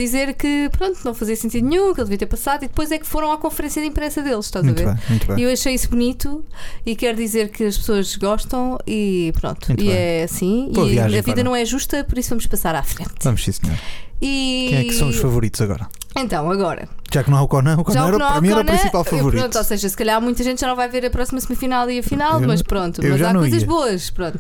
dizer 0.02 0.34
que 0.34 0.68
pronto, 0.76 0.98
não 1.04 1.14
fazia 1.14 1.36
sentido 1.36 1.66
nenhum, 1.68 1.92
que 1.94 2.00
ele 2.00 2.04
devia 2.06 2.18
ter 2.18 2.26
passado 2.26 2.64
e 2.64 2.68
depois 2.68 2.90
é 2.90 2.98
que 2.98 3.06
foram 3.06 3.30
à 3.32 3.38
conferência 3.38 3.80
de 3.82 3.88
imprensa 3.88 4.22
deles, 4.22 4.46
estás 4.46 4.64
Muito 4.64 4.82
a 4.82 4.86
ver? 4.86 4.94
bem, 4.94 5.02
muito 5.10 5.26
bem. 5.26 5.38
E 5.38 5.42
eu 5.42 5.52
achei 5.52 5.74
isso 5.74 5.88
bonito 5.88 6.44
e 6.84 6.96
quero 6.96 7.16
dizer 7.16 7.50
que 7.50 7.64
as 7.64 7.76
pessoas 7.78 8.16
gostam 8.16 8.78
e 8.86 9.32
pronto. 9.40 9.66
Muito 9.68 9.82
e 9.84 9.86
bem. 9.86 9.96
é 9.96 10.22
assim. 10.24 10.70
Boa 10.72 10.86
e 10.86 10.90
viagem, 10.92 11.18
a 11.18 11.22
vida 11.22 11.36
Fara. 11.36 11.44
não 11.44 11.54
é 11.56 11.64
justa, 11.64 12.02
por 12.04 12.18
isso 12.18 12.30
vamos 12.30 12.46
passar 12.46 12.74
à 12.74 12.82
frente. 12.82 13.10
Vamos 13.22 13.44
sim, 13.44 13.52
senhor. 13.52 13.76
E 14.22 14.66
Quem 14.68 14.78
é 14.78 14.84
que 14.84 14.92
são 14.94 15.08
os 15.08 15.16
favoritos 15.16 15.60
agora? 15.62 15.88
então, 16.14 16.50
agora. 16.50 16.86
Já 17.12 17.24
que 17.24 17.30
não 17.30 17.38
há 17.38 17.42
o 17.42 17.48
Conan, 17.48 17.78
o 17.78 17.84
Conan 17.84 18.08
era, 18.08 18.18
para 18.18 18.40
mim 18.40 18.50
era 18.50 18.60
o 18.60 18.64
principal 18.64 19.02
favorito. 19.04 19.40
Pronto, 19.40 19.56
ou 19.58 19.64
seja, 19.64 19.88
se 19.88 19.96
calhar 19.96 20.20
muita 20.20 20.42
gente 20.44 20.60
já 20.60 20.66
não 20.66 20.76
vai 20.76 20.88
ver 20.88 21.06
a 21.06 21.10
próxima 21.10 21.40
semifinal 21.40 21.90
e 21.90 21.98
a 22.00 22.02
final, 22.02 22.40
Eu- 22.40 22.46
mas 22.46 22.60
pronto. 22.62 23.00
Mas 23.02 23.22
há 23.22 23.32
coisas 23.32 23.62
ia. 23.62 23.66
boas, 23.66 24.10
pronto. 24.10 24.38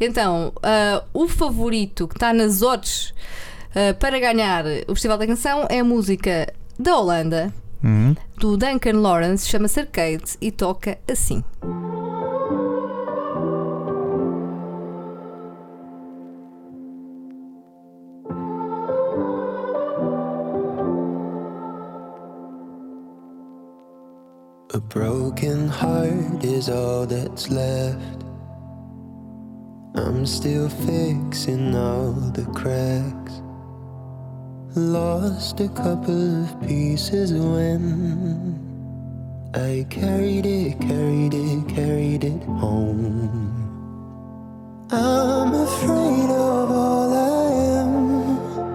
Então, 0.00 0.52
ah, 0.62 1.02
o 1.14 1.28
favorito 1.28 2.08
que 2.08 2.16
está 2.16 2.32
nas 2.32 2.60
odds 2.62 3.14
ah, 3.74 3.94
para 3.98 4.18
ganhar 4.18 4.64
o 4.88 4.94
Festival 4.94 5.18
da 5.18 5.26
Canção 5.26 5.66
é 5.68 5.78
a 5.80 5.84
música 5.84 6.52
da 6.78 6.96
Holanda, 6.96 7.52
Uhum. 7.82 8.14
do 8.38 8.56
Duncan 8.56 8.98
Lawrence, 9.00 9.46
chama-se 9.48 9.78
Arcade 9.80 10.24
e 10.40 10.50
toca 10.50 10.96
assim. 11.10 11.44
A 24.72 24.80
broken 24.80 25.68
heart 25.68 26.42
is 26.44 26.68
all 26.68 27.06
that's 27.06 27.48
left. 27.50 28.24
I'm 29.94 30.26
still 30.26 30.68
fixing 30.68 31.76
all 31.76 32.12
the 32.12 32.44
cracks. 32.52 33.40
Lost 34.76 35.60
a 35.60 35.68
couple 35.68 36.42
of 36.42 36.60
pieces 36.62 37.32
when 37.32 38.58
I 39.54 39.86
carried 39.88 40.46
it, 40.46 40.80
carried 40.80 41.32
it, 41.32 41.68
carried 41.68 42.24
it 42.24 42.42
home. 42.42 43.70
I'm 44.90 45.54
afraid 45.54 46.28
of 46.28 46.72
all 46.72 47.14
I 47.14 47.52
am. 47.82 48.66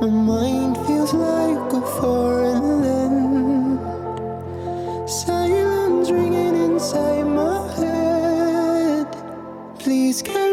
My 0.00 0.08
mind 0.08 0.76
feels 0.88 1.14
like 1.14 1.72
a 1.72 1.82
foreign 2.00 2.82
land. 2.82 3.78
Silence 5.08 6.10
ringing 6.10 6.56
inside 6.56 7.26
my 7.28 7.72
head. 7.76 9.06
Please 9.78 10.20
carry 10.20 10.45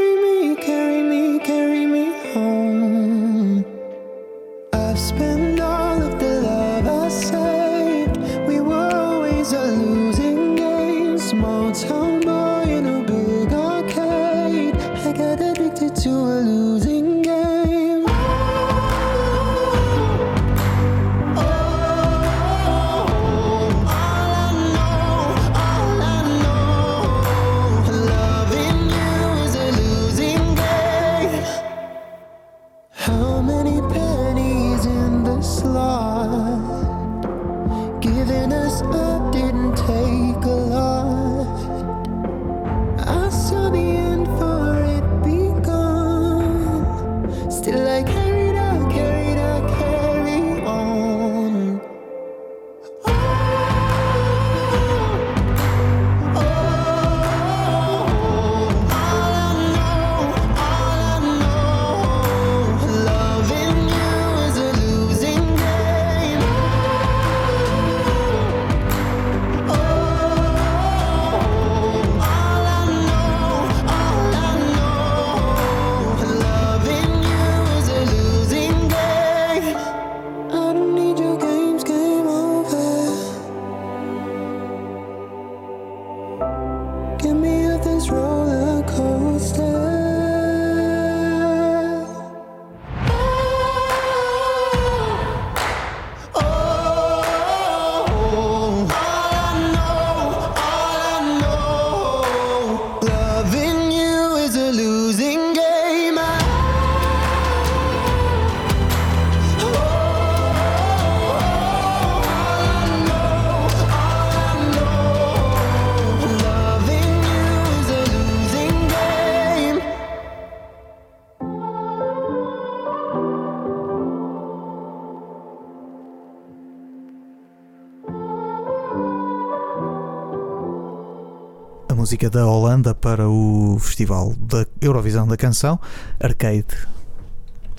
música 132.13 132.29
da 132.29 132.45
Holanda 132.45 132.93
para 132.93 133.27
o 133.27 133.77
Festival 133.79 134.35
da 134.37 134.67
Eurovisão 134.79 135.27
da 135.27 135.35
Canção, 135.35 135.79
Arcade. 136.19 136.67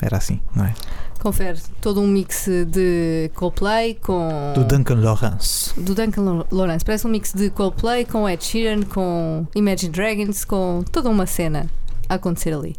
Era 0.03 0.17
assim, 0.17 0.41
não 0.57 0.65
é? 0.65 0.75
Confere 1.21 1.61
todo 1.81 2.01
um 2.01 2.09
mix 2.09 2.49
de 2.67 3.31
Coldplay 3.35 3.95
com. 3.95 4.53
Do 4.53 4.65
Duncan 4.65 4.97
Lawrence. 4.97 5.73
do 5.81 5.95
Duncan 5.95 6.45
Lawrence. 6.51 6.85
Parece 6.85 7.07
um 7.07 7.11
mix 7.11 7.33
de 7.33 7.49
Coldplay 7.49 8.05
com 8.05 8.29
Ed 8.29 8.43
Sheeran, 8.45 8.83
com 8.83 9.47
Imagine 9.55 9.93
Dragons, 9.93 10.45
com 10.45 10.83
toda 10.91 11.09
uma 11.09 11.27
cena 11.27 11.71
a 12.09 12.15
acontecer 12.15 12.53
ali. 12.53 12.75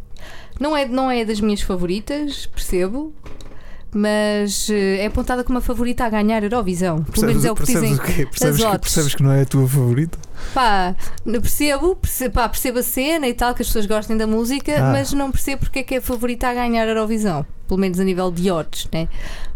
Não 0.59 0.75
é, 0.75 0.85
não 0.85 1.09
é 1.09 1.23
das 1.23 1.39
minhas 1.39 1.61
favoritas, 1.61 2.47
percebo, 2.47 3.13
mas 3.93 4.69
eh, 4.69 5.03
é 5.03 5.05
apontada 5.05 5.41
como 5.41 5.59
a 5.59 5.61
favorita 5.61 6.03
a 6.03 6.09
ganhar 6.09 6.43
Eurovisão. 6.43 7.01
Pelo 7.03 7.27
menos 7.27 7.45
é 7.45 7.51
o 7.51 7.55
que 7.55 7.65
percebes 7.65 7.91
dizem. 7.91 8.03
o 8.03 8.07
quê? 8.07 8.25
Percebes 8.25 8.61
as 8.61 8.71
que, 8.71 8.79
percebes 8.79 9.15
que 9.15 9.23
não 9.23 9.31
é 9.31 9.41
a 9.43 9.45
tua 9.45 9.65
favorita? 9.65 10.19
Pá, 10.53 10.95
percebo, 11.23 11.95
percebo, 11.95 12.33
pá, 12.35 12.49
percebo 12.49 12.79
a 12.79 12.83
cena 12.83 13.27
e 13.27 13.33
tal, 13.33 13.53
que 13.53 13.61
as 13.61 13.67
pessoas 13.67 13.85
gostem 13.85 14.17
da 14.17 14.27
música, 14.27 14.73
Ah. 14.77 14.91
mas 14.91 15.11
não 15.13 15.31
percebo 15.31 15.61
porque 15.61 15.79
é 15.79 15.83
que 15.83 15.95
é 15.95 15.97
a 15.97 16.01
favorita 16.01 16.47
a 16.47 16.53
ganhar 16.53 16.83
a 16.83 16.89
Eurovisão. 16.91 17.45
Pelo 17.67 17.79
menos 17.79 17.99
a 17.99 18.03
nível 18.03 18.31
de 18.31 18.51
odds, 18.51 18.87
né? 18.93 19.07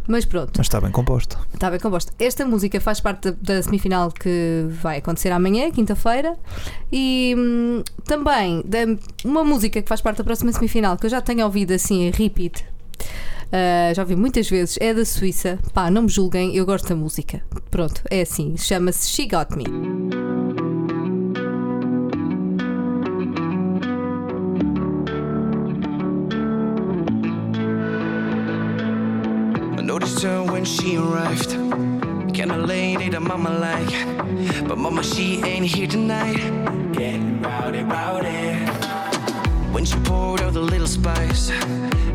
Mas 0.08 0.26
pronto. 0.26 0.52
Mas 0.58 0.66
está 0.66 0.82
bem 0.82 0.90
composto. 0.90 1.38
Está 1.54 1.70
bem 1.70 1.80
composto. 1.80 2.12
Esta 2.18 2.44
música 2.44 2.82
faz 2.82 3.00
parte 3.00 3.30
da, 3.30 3.38
da 3.56 3.62
semifinal 3.62 4.12
que 4.12 4.66
vai 4.82 4.98
acontecer 4.98 5.30
amanhã, 5.32 5.70
quinta-feira, 5.70 6.36
e 6.92 7.36
hum, 7.38 7.84
também 8.06 8.64
da, 8.66 8.80
uma 9.24 9.44
música 9.44 9.80
que 9.80 9.88
faz 9.88 10.02
parte 10.02 10.18
da 10.18 10.24
próxima 10.24 10.52
semifinal 10.52 10.98
que 10.98 11.06
eu 11.06 11.10
já 11.12 11.22
tenho 11.22 11.46
ouvido 11.46 11.72
assim 11.74 12.10
repeat. 12.10 12.66
ah, 13.52 13.94
já 13.94 14.02
ouvi 14.02 14.16
muitas 14.16 14.50
vezes, 14.50 14.78
é 14.82 14.92
da 14.92 15.06
Suíça. 15.06 15.60
Pá, 15.76 15.92
não 15.92 16.02
me 16.02 16.10
julguem, 16.10 16.56
eu 16.56 16.66
gosto 16.66 16.90
da 16.90 16.96
música. 16.96 17.44
Pronto, 17.70 18.02
é 18.10 18.22
assim, 18.22 18.56
chama-se 18.58 19.08
She 19.10 19.28
Got 19.28 19.56
Me. 19.56 19.66
When 30.60 30.66
she 30.66 30.98
arrived. 30.98 31.52
Kinda 32.34 32.58
lady 32.58 33.08
that 33.08 33.22
mama 33.22 33.50
like. 33.50 33.94
But 34.68 34.78
mama, 34.78 35.02
she 35.02 35.42
ain't 35.46 35.66
here 35.66 35.88
tonight. 35.88 36.36
Getting 36.92 37.42
rowdy, 37.42 37.84
rowdy. 37.84 38.66
When 39.74 39.86
she 39.86 39.96
poured 40.00 40.42
out 40.42 40.52
the 40.52 40.66
little 40.74 40.92
spice, 41.00 41.50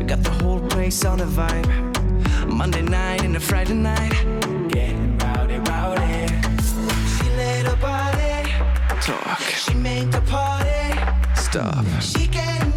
got 0.05 0.21
the 0.21 0.33
whole 0.39 0.59
place 0.59 1.03
on 1.05 1.21
a 1.21 1.25
vibe. 1.25 1.69
Monday 2.47 2.83
night 2.83 3.23
and 3.23 3.35
a 3.35 3.39
Friday 3.39 3.73
night. 3.73 4.13
Getting 4.69 5.17
rowdy, 5.17 5.57
rowdy. 5.69 6.27
She 7.15 7.27
let 7.41 7.65
her 7.69 7.79
body 7.87 8.35
talk. 9.01 9.41
She 9.63 9.73
make 9.73 10.11
the 10.11 10.21
party 10.21 10.83
stop. 11.33 11.83
She 11.99 12.27
getting. 12.27 12.74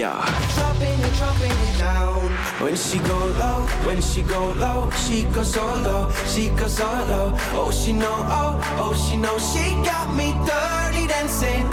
Yeah. 0.00 0.16
Dropping 0.56 0.98
it, 0.98 1.12
dropping 1.18 1.52
it 1.52 1.78
down. 1.78 2.30
When 2.64 2.74
she 2.74 2.98
go 3.00 3.18
low, 3.36 3.68
when 3.84 4.00
she 4.00 4.22
go 4.22 4.52
low, 4.52 4.88
she 4.92 5.24
goes 5.24 5.52
so 5.52 5.60
low, 5.60 6.10
she 6.26 6.48
goes 6.56 6.78
so 6.78 6.88
low. 7.10 7.36
Oh, 7.52 7.70
she 7.70 7.92
know, 7.92 8.08
oh, 8.08 8.56
oh, 8.80 8.94
she 8.96 9.18
know, 9.18 9.36
she 9.36 9.76
got 9.84 10.08
me 10.16 10.32
dirty 10.48 11.06
dancing. 11.06 11.68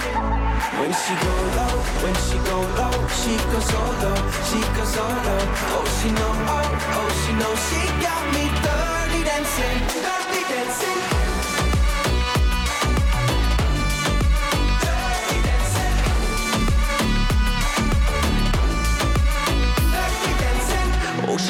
When 0.76 0.92
she 0.92 1.14
go 1.24 1.34
low, 1.56 1.76
when 2.04 2.16
she 2.28 2.38
go 2.44 2.58
low, 2.76 2.98
she 3.16 3.34
goes 3.48 3.68
so 3.72 3.80
low, 4.04 4.20
she 4.44 4.60
goes 4.76 4.92
so 4.92 5.08
low. 5.08 5.44
Oh, 5.72 5.88
she 5.96 6.12
know, 6.12 6.34
oh, 6.52 7.00
oh, 7.00 7.10
she 7.24 7.32
know, 7.40 7.54
she 7.68 7.80
got 8.04 8.24
me 8.36 8.44
dirty 8.60 9.24
dancing. 9.24 10.07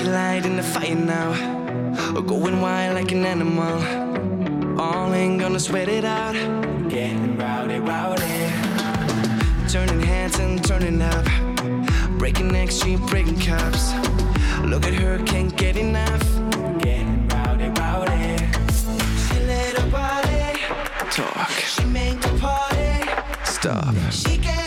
Light 0.07 0.45
in 0.45 0.55
the 0.55 0.63
fire 0.63 0.95
now. 0.95 1.33
Going 2.21 2.61
wild 2.61 2.95
like 2.95 3.11
an 3.11 3.25
animal. 3.25 3.77
All 4.79 5.13
ain't 5.13 5.39
gonna 5.39 5.59
sweat 5.59 5.89
it 5.89 6.05
out. 6.05 6.33
Getting 6.89 7.37
rowdy, 7.37 7.79
rowdy. 7.79 8.51
Turning 9.69 10.01
hands 10.01 10.39
and 10.39 10.63
turning 10.63 11.01
up. 11.01 11.25
Breaking 12.17 12.49
necks, 12.49 12.75
she 12.81 12.95
breaking 12.95 13.39
cups. 13.39 13.93
Look 14.63 14.85
at 14.85 14.93
her, 14.93 15.19
can't 15.25 15.55
get 15.55 15.77
enough. 15.77 16.23
Getting 16.79 17.27
rowdy, 17.27 17.69
rowdy. 17.79 18.37
She 19.27 19.39
let 19.51 19.77
her 19.77 19.89
body 19.89 20.61
talk. 21.11 21.49
She 21.51 21.85
make 21.85 22.19
the 22.21 22.33
party 22.39 23.09
stop. 23.43 23.95
She 24.11 24.37
naughty. 24.37 24.66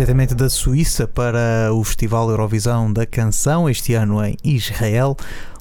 Diretamente 0.00 0.34
da 0.34 0.48
Suíça 0.48 1.06
para 1.06 1.68
o 1.74 1.84
Festival 1.84 2.30
Eurovisão 2.30 2.90
da 2.90 3.04
Canção, 3.04 3.68
este 3.68 3.92
ano 3.92 4.24
em 4.24 4.34
Israel, 4.42 5.14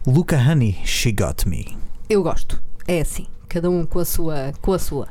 Luca 0.07 0.37
Honey, 0.37 0.77
She 0.85 1.11
Got 1.11 1.45
Me. 1.45 1.77
Eu 2.09 2.23
gosto. 2.23 2.63
É 2.87 3.01
assim. 3.01 3.27
Cada 3.49 3.69
um 3.69 3.85
com 3.85 3.99
a 3.99 4.05
sua. 4.05 4.53
Com 4.61 4.71
a 4.71 4.79
sua. 4.79 5.09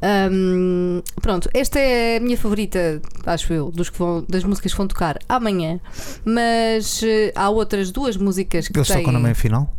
Ahm, 0.00 1.02
pronto, 1.20 1.50
esta 1.52 1.80
é 1.80 2.18
a 2.18 2.20
minha 2.20 2.36
favorita, 2.38 3.02
acho 3.26 3.52
eu, 3.52 3.72
dos 3.72 3.90
que 3.90 3.98
vão, 3.98 4.24
das 4.28 4.44
músicas 4.44 4.70
que 4.70 4.78
vão 4.78 4.86
tocar 4.86 5.18
amanhã. 5.28 5.80
Mas 6.24 7.02
eh, 7.02 7.32
há 7.34 7.50
outras 7.50 7.90
duas 7.90 8.16
músicas 8.16 8.68
que 8.68 8.78
Eles 8.78 8.86
têm. 8.86 8.98
tocam 8.98 9.14
na 9.14 9.18
meia 9.18 9.34
final? 9.34 9.74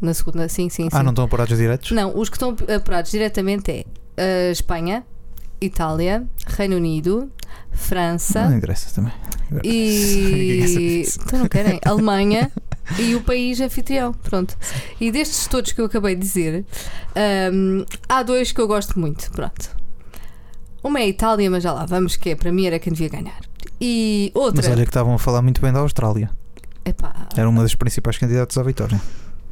Na 0.00 0.14
segunda, 0.14 0.48
sim, 0.48 0.70
sim, 0.70 0.84
sim. 0.84 0.88
Ah, 0.92 1.02
não 1.02 1.10
estão 1.10 1.26
apurados 1.26 1.58
diretos? 1.58 1.90
Não, 1.90 2.18
os 2.18 2.30
que 2.30 2.36
estão 2.36 2.56
apurados 2.74 3.10
diretamente 3.10 3.70
é 4.16 4.48
a 4.48 4.50
Espanha, 4.50 5.04
Itália, 5.60 6.26
Reino 6.46 6.76
Unido, 6.76 7.30
França 7.72 8.48
Não 8.48 8.56
interessa 8.56 8.90
também. 8.94 9.12
e. 9.64 11.00
Isso. 11.02 11.20
Então 11.24 11.38
não 11.40 11.48
querem? 11.48 11.80
Alemanha 11.84 12.50
e 12.98 13.14
o 13.14 13.20
país 13.22 13.60
anfitrião. 13.60 14.12
Pronto. 14.12 14.56
E 15.00 15.10
destes 15.10 15.46
todos 15.46 15.72
que 15.72 15.80
eu 15.80 15.84
acabei 15.86 16.14
de 16.14 16.20
dizer, 16.22 16.64
hum, 17.52 17.84
há 18.08 18.22
dois 18.22 18.52
que 18.52 18.60
eu 18.60 18.66
gosto 18.66 18.98
muito. 18.98 19.30
Pronto. 19.30 19.76
Uma 20.82 21.00
é 21.00 21.02
a 21.02 21.08
Itália, 21.08 21.50
mas 21.50 21.62
já 21.62 21.72
lá 21.72 21.84
vamos, 21.84 22.16
que 22.16 22.30
é, 22.30 22.34
para 22.34 22.50
mim 22.50 22.66
era 22.66 22.78
quem 22.78 22.92
devia 22.92 23.08
ganhar. 23.08 23.40
E 23.80 24.30
outra. 24.34 24.62
Mas 24.62 24.66
olha 24.70 24.82
que 24.84 24.90
estavam 24.90 25.14
a 25.14 25.18
falar 25.18 25.42
muito 25.42 25.60
bem 25.60 25.72
da 25.72 25.80
Austrália. 25.80 26.30
Epá, 26.84 27.28
Era 27.36 27.48
uma 27.48 27.62
das 27.62 27.74
principais 27.74 28.16
candidatas 28.16 28.56
à 28.56 28.62
vitória. 28.62 29.00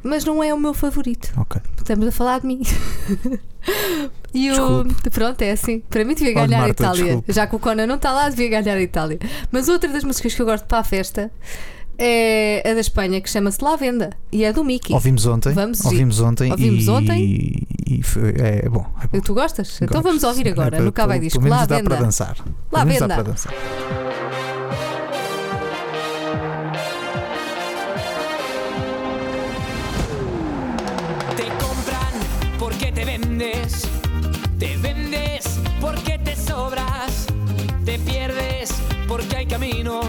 Mas 0.02 0.24
não 0.24 0.42
é 0.42 0.52
o 0.54 0.58
meu 0.58 0.72
favorito. 0.74 1.32
Ok. 1.37 1.61
Estamos 1.76 2.06
a 2.08 2.12
falar 2.12 2.40
de 2.40 2.46
mim. 2.46 2.62
e 4.34 4.50
o. 4.50 4.84
Pronto, 5.11 5.42
é 5.42 5.52
assim. 5.52 5.80
Para 5.88 6.04
mim 6.04 6.14
devia 6.14 6.34
ganhar 6.34 6.58
a 6.58 6.61
Marta, 6.66 6.82
Itália. 6.84 7.04
desculpe. 7.04 7.32
Já 7.32 7.46
que 7.46 7.56
o 7.56 7.58
Conan 7.58 7.87
não 7.87 7.96
está 7.96 8.12
lá, 8.12 8.28
devia 8.28 8.48
ganhar 8.61 8.76
a 8.76 8.82
Itália. 8.82 9.18
Mas 9.50 9.68
outra 9.68 9.88
das 9.90 10.04
músicas 10.04 10.34
que 10.34 10.42
eu 10.42 10.46
gosto 10.46 10.64
para 10.66 10.78
a 10.78 10.84
festa 10.84 11.30
é 12.00 12.62
a 12.70 12.74
da 12.74 12.80
Espanha 12.80 13.20
que 13.20 13.28
chama-se 13.28 13.62
La 13.64 13.74
Venda 13.76 14.11
e 14.30 14.44
é 14.44 14.52
do 14.52 14.62
Mickey. 14.64 14.92
Ouvimos 14.92 15.26
ontem. 15.26 15.52
Vamos 15.52 15.84
ouvimos 15.84 16.20
ontem. 16.20 16.50
Ouvimos 16.52 16.84
e, 16.87 16.90
ontem. 16.90 17.66
E 17.87 18.02
foi- 18.02 18.34
é 18.38 18.68
bom. 18.68 18.87
É 19.02 19.06
bom. 19.08 19.20
Tu 19.20 19.34
gostas? 19.34 19.80
Então 19.82 20.00
vamos 20.02 20.22
Gosto. 20.22 20.37
ouvir 20.38 20.50
agora 20.52 20.76
É, 20.76 20.80
no 20.80 20.92
pelo- 20.92 21.18
Disco. 21.18 21.40
Pelo 21.40 21.50
La 21.50 21.56
menos 21.56 21.68
dá 21.68 21.76
para 21.82 21.94
Venda. 21.96 22.04
dançar. 22.06 22.37
La 22.70 22.78
Pelo 22.84 22.87
menos 22.87 23.00
dá 23.00 23.06
Venda. 23.06 23.14
para 23.14 23.22
dançar. 23.32 23.54
Vendes, 33.08 33.88
te 34.58 34.76
vendes 34.76 35.58
porque 35.80 36.18
te 36.18 36.36
sobras, 36.36 37.26
te 37.86 37.98
pierdes 38.00 38.70
porque 39.08 39.34
hay 39.38 39.46
camino. 39.46 40.00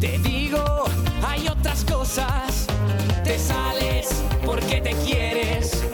Te 0.00 0.18
digo, 0.20 0.64
hay 1.22 1.46
otras 1.48 1.84
cosas, 1.84 2.66
te 3.22 3.38
sales 3.38 4.08
porque 4.46 4.80
te 4.80 4.92
quieres, 5.04 5.84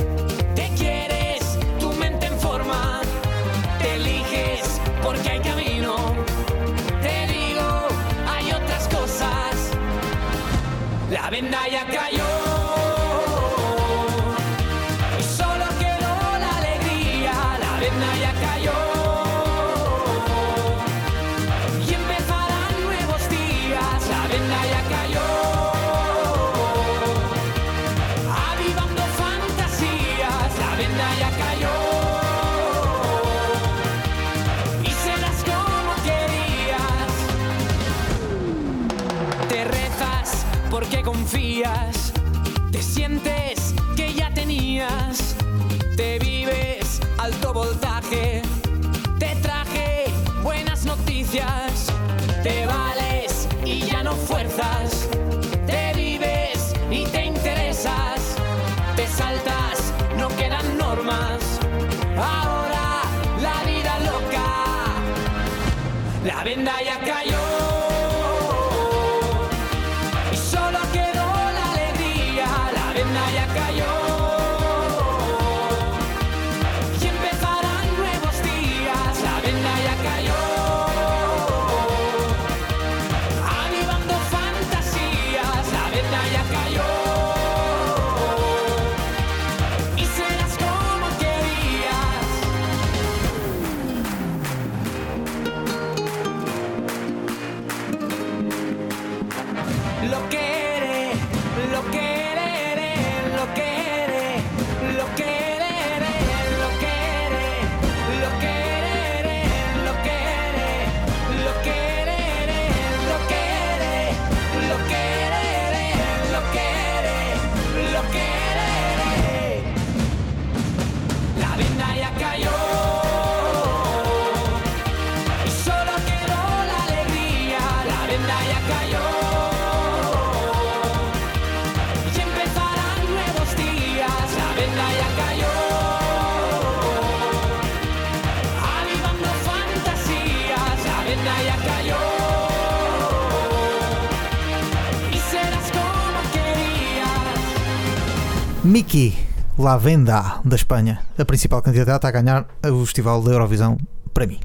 La 149.67 149.77
Venda, 149.77 150.41
da 150.45 150.55
Espanha, 150.55 151.03
a 151.19 151.25
principal 151.25 151.61
candidata 151.61 152.07
a 152.07 152.13
ganhar 152.13 152.47
o 152.63 152.85
Festival 152.87 153.21
da 153.21 153.33
Eurovisão, 153.33 153.77
para 154.15 154.25
mim. 154.25 154.39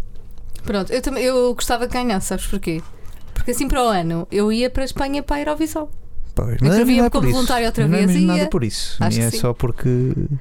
Pronto, 0.64 0.92
eu, 0.92 1.00
também, 1.00 1.24
eu 1.24 1.54
gostava 1.54 1.86
de 1.86 1.94
ganhar, 1.94 2.20
sabes 2.22 2.48
porquê? 2.48 2.82
Porque 3.32 3.52
assim 3.52 3.68
para 3.68 3.84
o 3.84 3.88
ano 3.88 4.28
eu 4.32 4.52
ia 4.52 4.68
para 4.68 4.82
a 4.82 4.86
Espanha 4.86 5.22
para 5.22 5.36
a 5.36 5.40
Eurovisão. 5.42 5.90
Pois, 6.34 6.54
Inscrevia-me 6.60 6.98
não 6.98 7.06
é 7.06 7.10
como 7.12 7.32
voluntário 7.32 7.68
outra 7.68 7.84
não 7.84 7.92
vez 7.92 8.04
é 8.06 8.08
mesmo 8.08 8.24
e 8.24 8.26
nada 8.26 8.40
ia. 8.40 8.50
por 8.50 8.64
isso. 8.64 8.98
Acho 9.00 9.22
é 9.22 9.30
que 9.30 9.38
só 9.38 9.54
porque 9.54 9.90
Não, 9.90 10.40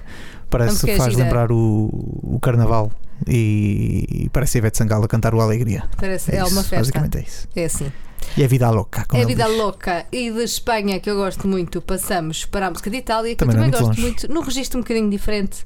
parece 0.49 0.90
é 0.90 0.97
faz 0.97 1.14
lembrar 1.14 1.53
o, 1.53 1.90
o 2.23 2.38
Carnaval 2.40 2.90
e, 3.26 4.28
parece 4.33 4.56
a 4.56 4.61
Ivete 4.61 4.78
Sangalo 4.78 5.04
a 5.04 5.09
cantar 5.09 5.35
o 5.35 5.40
Alegria. 5.40 5.85
Parece, 5.96 6.35
é, 6.35 6.42
isso, 6.42 6.52
uma 6.52 6.62
festa. 6.62 6.76
Basicamente 6.78 7.18
é 7.18 7.22
isso. 7.22 7.48
É 7.54 7.64
assim. 7.64 7.92
E 8.37 8.44
a 8.44 8.46
vida 8.46 8.70
louca. 8.70 9.04
Como 9.09 9.20
É 9.20 9.24
a 9.24 9.26
vida 9.26 9.44
diz. 9.44 9.56
louca. 9.56 10.06
E 10.12 10.30
de 10.30 10.42
Espanha, 10.44 11.00
que 11.00 11.11
eu 11.11 11.16
gosto 11.16 11.48
muito, 11.48 11.80
passamos 11.80 12.44
para 12.44 12.66
a 12.66 12.70
música 12.70 12.90
de 12.90 12.98
Itália, 12.98 13.30
que 13.35 13.37
Também 13.37 13.56
eu 13.56 13.62
é 13.62 13.70
também 13.70 13.80
muito 13.80 13.87
gosto 13.88 14.00
longe. 14.00 14.26
muito, 14.26 14.33
num 14.33 14.42
registro 14.42 14.78
um 14.78 14.83
bocadinho 14.83 15.11
diferente. 15.11 15.64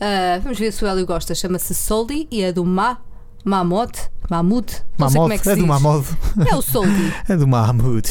Ah, 0.00 0.38
vamos 0.42 0.58
ver 0.58 0.72
se 0.72 0.84
o 0.84 0.86
Hélio 0.86 1.06
gosta. 1.06 1.34
Chama-se 1.34 1.74
Soldi 1.74 2.28
e 2.30 2.42
é 2.42 2.52
do 2.52 2.64
Ma, 2.64 2.98
Mahmoud. 3.44 3.92
Mahmoud. 4.30 4.72
É 4.72 4.82
Mahmoud, 4.98 5.38
se 5.38 5.50
é 5.50 5.56
do. 5.56 5.66
Mahmoud. 5.66 6.06
É 6.50 6.54
o 6.54 6.62
Soldi. 6.62 7.12
É 7.28 7.36
do 7.36 7.46
Mahmoud. 7.48 8.08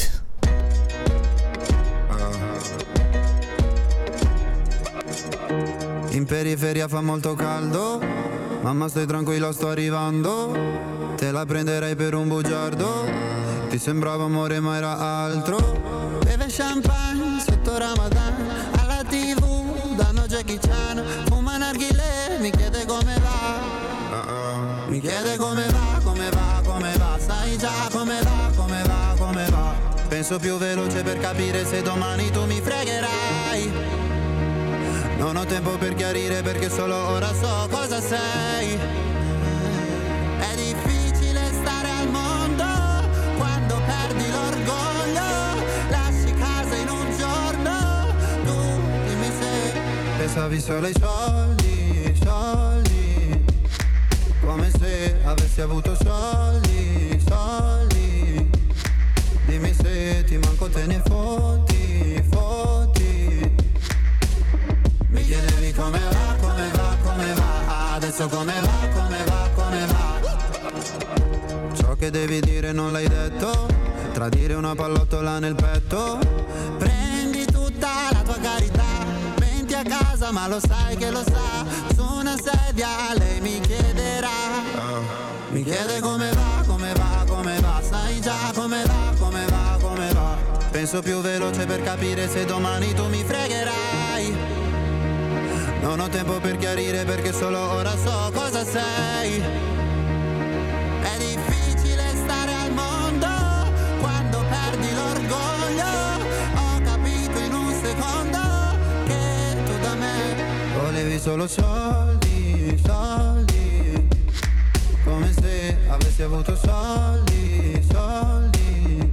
In 6.12 6.24
periferia 6.26 6.88
fa 6.88 7.02
molto 7.02 7.34
caldo, 7.36 8.00
mamma 8.64 8.88
stai 8.88 9.04
tranquilla 9.04 9.52
sto 9.52 9.68
arrivando, 9.68 10.56
te 11.16 11.30
la 11.30 11.44
prenderei 11.44 11.94
per 11.96 12.14
un 12.14 12.28
bugiardo, 12.28 13.04
ti 13.68 13.78
sembrava 13.78 14.24
amore 14.24 14.58
ma 14.58 14.78
era 14.78 14.96
altro. 14.96 15.58
Beve 16.24 16.46
champagne 16.48 17.42
sotto 17.46 17.76
Ramadan, 17.76 18.34
alla 18.78 19.04
tv 19.06 19.94
danno 19.96 20.22
Jackie 20.22 20.58
Chan, 20.58 21.04
fuma 21.26 21.58
narghile, 21.58 22.38
mi 22.40 22.50
chiede 22.50 22.86
come 22.86 23.20
va, 23.20 23.60
mi 24.86 24.98
chiede 24.98 25.36
come 25.36 25.66
va, 25.66 26.00
come 26.02 26.30
va, 26.30 26.62
come 26.64 26.96
va, 26.96 27.18
sai 27.18 27.58
già 27.58 27.88
come 27.92 28.18
va, 28.22 28.50
come 28.56 28.82
va, 28.82 29.14
come 29.18 29.46
va. 29.50 29.74
Penso 30.08 30.38
più 30.38 30.56
veloce 30.56 31.02
per 31.02 31.18
capire 31.18 31.66
se 31.66 31.82
domani 31.82 32.30
tu 32.30 32.46
mi 32.46 32.62
fregherai. 32.62 33.43
Non 35.16 35.36
ho 35.36 35.44
tempo 35.46 35.70
per 35.78 35.94
chiarire 35.94 36.42
perché 36.42 36.68
solo 36.68 36.94
ora 36.94 37.32
so 37.32 37.68
cosa 37.70 38.00
sei. 38.00 38.78
È 40.38 40.54
difficile 40.56 41.50
stare 41.52 41.88
al 41.88 42.08
mondo 42.10 42.64
quando 43.38 43.80
perdi 43.86 44.30
l'orgoglio. 44.30 45.64
Lasci 45.88 46.34
casa 46.34 46.76
in 46.76 46.88
un 46.88 47.16
giorno. 47.16 48.12
Tu 48.44 48.80
dimmi 49.06 49.30
se 49.38 49.80
pensavi 50.18 50.60
solo 50.60 50.86
ai 50.86 50.94
soldi, 50.98 52.20
soldi. 52.22 53.44
Come 54.44 54.70
se 54.78 55.20
avessi 55.24 55.60
avuto 55.60 55.96
soldi, 55.96 57.22
soldi. 57.26 58.50
Dimmi 59.46 59.72
se 59.72 60.24
ti 60.26 60.36
manco 60.38 60.68
te 60.68 60.86
ne 60.86 61.02
fotti. 61.06 62.32
Come 65.74 65.98
va, 65.98 66.36
come 66.40 66.70
va, 66.72 66.96
come 67.02 67.34
va 67.34 67.94
Adesso 67.94 68.28
come 68.28 68.52
va, 68.60 68.88
come 68.94 69.24
va, 69.24 69.48
come 69.54 69.86
va 69.86 71.72
Ciò 71.74 71.94
che 71.94 72.10
devi 72.10 72.40
dire 72.40 72.72
non 72.72 72.92
l'hai 72.92 73.08
detto 73.08 73.66
Tradire 74.12 74.54
una 74.54 74.74
pallottola 74.74 75.38
nel 75.38 75.54
petto 75.54 76.18
Prendi 76.78 77.44
tutta 77.46 77.88
la 78.12 78.22
tua 78.22 78.38
carità 78.40 78.84
Venti 79.36 79.74
a 79.74 79.82
casa 79.82 80.30
ma 80.30 80.46
lo 80.46 80.60
sai 80.60 80.96
che 80.96 81.10
lo 81.10 81.22
sa 81.24 81.64
Su 81.94 82.04
una 82.04 82.36
sedia 82.36 82.88
lei 83.16 83.40
mi 83.40 83.60
chiederà 83.60 84.28
Mi 85.50 85.64
chiede 85.64 86.00
come 86.00 86.30
va, 86.32 86.64
come 86.66 86.92
va, 86.92 87.24
come 87.26 87.60
va 87.60 87.80
Sai 87.82 88.20
già 88.20 88.52
come 88.54 88.84
va, 88.84 89.14
come 89.18 89.44
va, 89.46 89.78
come 89.80 90.12
va 90.12 90.36
Penso 90.70 91.02
più 91.02 91.20
veloce 91.20 91.66
per 91.66 91.82
capire 91.82 92.28
se 92.28 92.44
domani 92.44 92.92
tu 92.94 93.08
mi 93.08 93.22
fregherai 93.24 94.53
Non 95.84 96.00
ho 96.00 96.08
tempo 96.08 96.40
per 96.40 96.56
chiarire 96.56 97.04
perché 97.04 97.30
solo 97.30 97.58
ora 97.58 97.94
so 97.94 98.30
cosa 98.32 98.64
sei 98.64 99.38
È 101.02 101.18
difficile 101.18 102.10
stare 102.14 102.54
al 102.54 102.72
mondo 102.72 103.26
quando 104.00 104.42
perdi 104.48 104.94
l'orgoglio. 104.94 106.24
Ho 106.54 106.80
capito 106.82 107.38
in 107.38 107.52
un 107.52 107.70
secondo 107.82 108.38
che 109.04 109.56
tu 109.66 109.78
da 109.82 109.94
me 109.94 110.34
volevi 110.80 111.18
solo 111.18 111.46
soldi, 111.46 112.80
soldi. 112.82 114.08
Come 115.04 115.32
se 115.34 115.76
avessi 115.86 116.22
avuto 116.22 116.56
soldi, 116.56 117.86
soldi. 117.92 119.12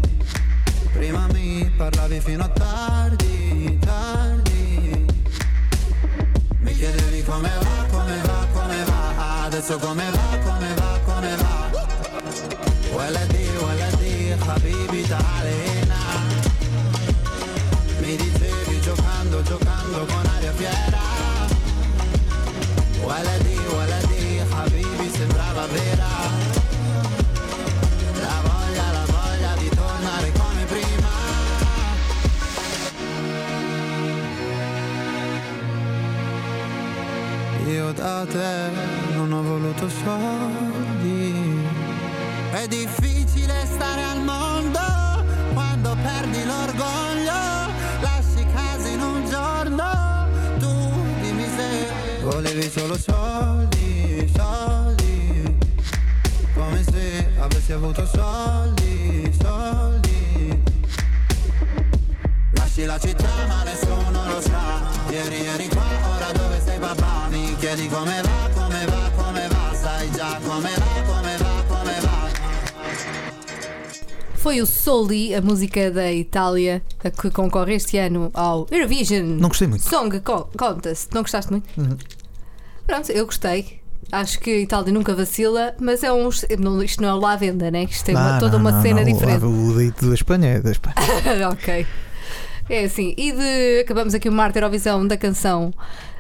Prima 0.94 1.28
mi 1.34 1.70
parlavi 1.76 2.22
fino 2.22 2.46
a 2.46 2.48
tardi. 2.48 3.41
Come 7.32 7.50
va, 7.64 7.86
come 7.90 8.22
va, 8.24 8.48
come 8.52 8.84
va. 8.84 9.44
Adesso 9.46 9.78
come 9.78 10.12
va, 10.12 10.38
come 10.44 10.74
va, 10.76 10.81
da 38.02 38.26
te 38.26 38.72
non 39.14 39.32
ho 39.32 39.44
voluto 39.44 39.88
soldi 39.88 41.64
è 42.52 42.68
difficile 42.68 43.64
stare 43.66 44.02
al 44.02 44.24
mondo 44.24 44.80
quando 45.54 45.96
perdi 46.02 46.44
l'orgoglio, 46.44 47.70
lasci 48.02 48.44
casa 48.54 48.88
in 48.88 49.02
un 49.02 49.30
giorno, 49.30 50.28
tu 50.58 50.92
dimmi 51.22 51.48
se 51.56 52.24
volevi 52.24 52.70
solo 52.70 52.98
soldi, 52.98 54.32
soldi, 54.36 55.56
come 56.56 56.84
se 56.84 57.28
avessi 57.38 57.72
avuto 57.72 58.06
soldi. 58.08 59.31
La 62.86 62.98
città 63.00 63.30
ma 63.48 63.64
nessuno 63.64 64.26
lo 64.28 64.42
sa, 64.42 64.82
ieri 65.12 65.46
eri 65.46 65.68
qua, 65.70 65.84
ora 66.16 66.32
dove 66.34 66.60
sei 66.66 66.80
papà, 66.80 67.28
mi 67.30 67.56
chiedi 67.58 67.88
come 67.88 68.22
va, 68.22 68.50
come 68.54 68.86
va, 68.86 69.12
come 69.16 69.48
va, 69.48 69.74
sai 69.74 70.12
già 70.12 70.40
come 70.44 70.70
va, 70.76 71.04
come 71.06 71.38
va, 71.38 71.64
come 71.68 72.00
va. 72.02 72.30
Foi 74.34 74.60
o 74.62 74.66
Soli, 74.66 75.34
a 75.34 75.42
música 75.42 75.90
da 75.92 76.12
Itália, 76.12 76.82
a 77.04 77.10
que 77.12 77.30
concorre 77.30 77.76
este 77.76 77.98
ano 77.98 78.30
ao 78.34 78.66
Eurovision 78.72 79.38
Não 79.40 79.50
gostei 79.50 79.68
muito. 79.68 79.88
Song 79.88 80.20
Co- 80.22 80.50
Contest. 80.58 81.14
Não 81.14 81.22
gostaste 81.22 81.52
muito? 81.52 81.68
Pronto, 82.88 83.12
eu 83.12 83.26
gostei. 83.26 83.80
Acho 84.12 84.40
que 84.40 84.50
a 84.50 84.58
Itália 84.60 84.92
nunca 84.92 85.14
vacila, 85.16 85.76
mas 85.80 86.04
é 86.04 86.12
um. 86.12 86.30
não- 86.60 86.82
Isto 86.84 87.02
não 87.04 87.10
é 87.10 87.14
o 87.14 87.20
lá 87.20 87.34
à 87.34 87.36
venda, 87.38 87.70
né? 87.72 87.84
Isto 87.84 88.06
tem 88.06 88.16
uma- 88.16 88.40
toda 88.40 88.54
não, 88.58 88.60
uma 88.60 88.72
não, 88.72 88.82
cena 88.82 89.02
não, 89.04 89.14
diferente. 89.14 89.46
O 89.46 89.78
dito 89.78 90.08
da 90.08 90.16
Espanha 90.16 90.48
é 90.56 90.60
da 90.60 90.72
Espanha. 90.72 90.96
ok. 91.52 91.86
É 92.72 92.86
assim. 92.86 93.14
E 93.18 93.34
de. 93.34 93.82
Acabamos 93.82 94.16
aqui 94.16 94.30
o 94.30 94.32
Marte 94.32 94.58
Eurovisão 94.58 95.06
da 95.06 95.18
canção 95.18 95.74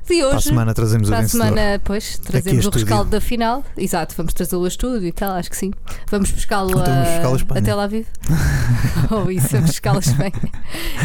de 0.08 0.16
hoje. 0.24 0.30
Para 0.30 0.38
a 0.38 0.42
semana 0.42 0.74
trazemos 0.74 1.08
Para 1.10 1.16
o 1.16 1.20
a 1.20 1.22
vencedor. 1.22 1.46
semana, 1.48 1.82
pois, 1.84 2.18
trazemos 2.20 2.66
a 2.66 2.70
o 2.70 2.72
rescaldo 2.72 3.10
da 3.12 3.22
final. 3.22 3.64
Exato, 3.78 4.14
vamos 4.18 4.34
trazê-lo 4.34 4.66
a 4.66 4.68
estúdio 4.68 5.08
e 5.08 5.12
tal, 5.12 5.32
acho 5.34 5.50
que 5.50 5.58
sim. 5.58 5.72
Vamos 6.10 6.32
pescá-lo 6.32 6.72
Então 6.72 6.84
a- 6.94 7.34
a 7.34 7.36
Espanha. 7.36 7.62
até 7.62 7.76
lá 7.76 7.88
vivo. 7.88 8.08
Ou 9.12 9.32
isso, 9.32 9.48
vamos 9.52 9.72
pescá-lo 9.72 9.98
a 9.98 10.02
Espanha. 10.02 10.32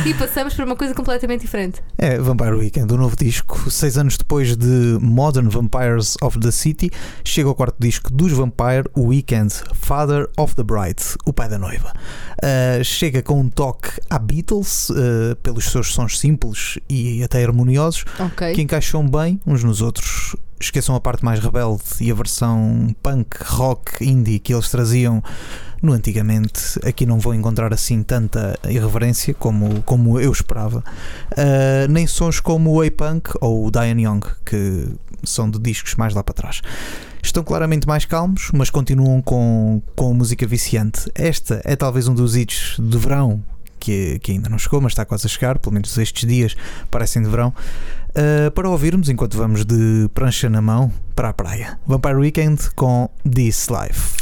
E 0.05 0.15
passamos 0.15 0.55
para 0.55 0.65
uma 0.65 0.77
coisa 0.77 0.95
completamente 0.95 1.43
diferente. 1.43 1.83
É 1.99 2.19
Vampire 2.19 2.53
Weekend, 2.55 2.93
o 2.93 2.97
novo 2.97 3.17
disco. 3.17 3.71
Seis 3.71 3.97
anos 3.99 4.17
depois 4.17 4.57
de 4.57 4.99
Modern 5.01 5.49
Vampires 5.49 6.17
of 6.23 6.39
the 6.41 6.51
City, 6.51 6.91
chega 7.25 7.49
ao 7.49 7.55
quarto 7.55 7.77
disco 7.79 8.13
dos 8.13 8.33
Vampire 8.33 8.85
Weekend, 8.97 9.53
Father 9.75 10.29
of 10.37 10.55
the 10.55 10.63
Bride, 10.63 11.03
o 11.25 11.33
pai 11.33 11.49
da 11.49 11.59
noiva. 11.59 11.93
Uh, 12.43 12.85
chega 12.85 13.23
com 13.23 13.41
um 13.41 13.49
toque 13.49 13.89
à 14.11 14.19
Beatles, 14.19 14.91
uh, 14.91 15.37
pelos 15.43 15.65
seus 15.71 15.93
sons 15.93 16.19
simples 16.19 16.79
e 16.89 17.23
até 17.23 17.43
harmoniosos, 17.45 18.05
Ok. 18.19 18.55
que 18.55 18.61
encaixam 18.87 19.07
bem 19.07 19.41
uns 19.45 19.65
nos 19.65 19.81
outros. 19.81 20.37
Esqueçam 20.61 20.95
a 20.95 21.01
parte 21.01 21.25
mais 21.25 21.41
rebelde 21.41 21.83
e 22.01 22.11
a 22.11 22.15
versão 22.15 22.95
punk, 23.03 23.37
rock, 23.45 24.05
indie 24.05 24.39
que 24.39 24.55
eles 24.55 24.71
traziam 24.71 25.23
no 25.83 25.93
antigamente. 25.93 26.79
Aqui 26.87 27.05
não 27.05 27.19
vão 27.19 27.35
encontrar 27.35 27.75
assim 27.75 28.03
tanta 28.03 28.59
irreverência 28.69 29.35
como, 29.35 29.83
como 29.83 30.21
eu 30.21 30.31
esperava. 30.31 30.85
Uh, 31.33 31.91
nem 31.91 32.07
sons 32.07 32.41
como 32.41 32.71
o 32.71 32.81
A-Punk 32.81 33.31
ou 33.41 33.67
o 33.67 33.71
Diane 33.71 34.05
Young, 34.05 34.23
que 34.45 34.89
são 35.25 35.51
de 35.51 35.59
discos 35.59 35.97
mais 35.97 36.15
lá 36.15 36.23
para 36.23 36.35
trás. 36.35 36.63
Estão 37.23 37.43
claramente 37.43 37.87
mais 37.87 38.05
calmos, 38.05 38.51
mas 38.55 38.71
continuam 38.71 39.21
com, 39.21 39.83
com 39.97 40.15
música 40.15 40.47
viciante. 40.47 41.11
Esta 41.15 41.61
é 41.65 41.75
talvez 41.75 42.07
um 42.07 42.15
dos 42.15 42.37
hits 42.37 42.77
de 42.79 42.97
verão 42.97 43.43
que, 43.79 44.19
que 44.21 44.33
ainda 44.33 44.49
não 44.49 44.59
chegou, 44.59 44.81
mas 44.81 44.93
está 44.93 45.05
quase 45.05 45.27
a 45.27 45.31
chegar. 45.31 45.59
Pelo 45.59 45.75
menos 45.75 45.97
estes 45.97 46.29
dias 46.29 46.57
parecem 46.91 47.23
de 47.23 47.29
verão. 47.29 47.53
Uh, 48.11 48.51
para 48.53 48.69
ouvirmos 48.69 49.09
enquanto 49.09 49.37
vamos 49.37 49.65
de 49.65 50.09
prancha 50.15 50.49
na 50.49 50.63
mão 50.63 50.91
para 51.15 51.29
a 51.29 51.33
praia. 51.33 51.79
Vampire 51.87 52.15
Weekend 52.15 52.71
com 52.75 53.11
This 53.25 53.69
Life. 53.69 54.16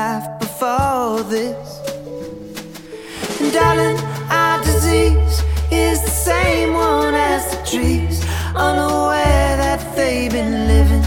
Life 0.00 0.28
before 0.38 1.22
this. 1.34 1.68
And 3.40 3.52
darling, 3.52 3.98
our 4.40 4.56
disease 4.68 5.36
is 5.70 5.96
the 6.08 6.14
same 6.30 6.72
one 6.72 7.14
as 7.32 7.42
the 7.52 7.60
trees. 7.70 8.16
Unaware 8.68 9.52
that 9.64 9.80
they've 9.96 10.32
been 10.38 10.54
living 10.72 11.04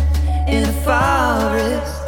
in 0.56 0.62
a 0.74 0.76
forest. 0.86 2.02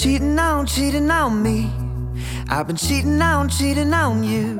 Cheating 0.00 0.38
on, 0.38 0.66
cheating 0.66 1.10
on 1.10 1.42
me. 1.42 1.79
I've 2.52 2.66
been 2.66 2.74
cheating 2.74 3.22
on, 3.22 3.48
cheating 3.48 3.94
on 3.94 4.24
you. 4.24 4.58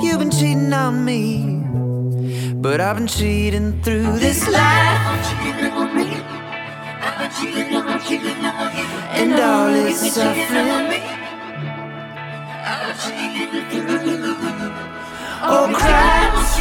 You've 0.00 0.20
been 0.20 0.30
cheating 0.30 0.72
on 0.72 1.04
me. 1.04 1.64
But 2.54 2.80
I've 2.80 2.96
been 2.96 3.08
cheating 3.08 3.82
through 3.82 4.20
this 4.20 4.48
life. 4.48 5.00
And 9.18 9.32
all 9.34 9.74
its 9.74 10.12
suffering. 10.12 11.02
Oh, 15.42 15.72
Christ. 15.74 16.60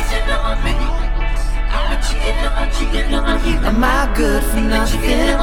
Am 3.64 3.84
I 3.84 4.12
good 4.16 4.43
for 4.43 4.62
nothing? 4.62 5.38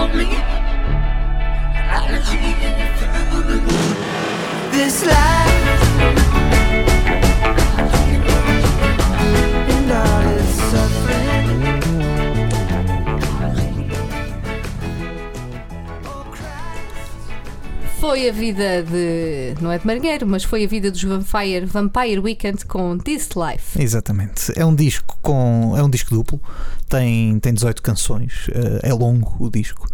Foi 18.01 18.29
a 18.29 18.33
vida 18.33 18.83
de. 18.83 19.55
Não 19.61 19.71
é 19.71 19.79
de 19.79 19.87
marinheiro, 19.87 20.27
mas 20.27 20.43
foi 20.45 20.65
a 20.65 20.67
vida 20.67 20.91
dos 20.91 21.03
Vampire, 21.03 21.65
Vampire 21.67 22.19
Weekend 22.19 22.65
com 22.67 22.99
This 22.99 23.31
Life. 23.37 23.81
Exatamente. 23.81 24.53
É 24.57 24.65
um 24.65 24.75
disco 24.75 25.17
com. 25.23 25.75
É 25.77 25.83
um 25.83 25.89
disco 25.89 26.15
duplo, 26.15 26.41
tem, 26.89 27.39
tem 27.39 27.55
18 27.55 27.81
canções, 27.81 28.49
eh, 28.53 28.91
é 28.91 28.93
longo 28.93 29.37
o 29.39 29.49
disco. 29.49 29.89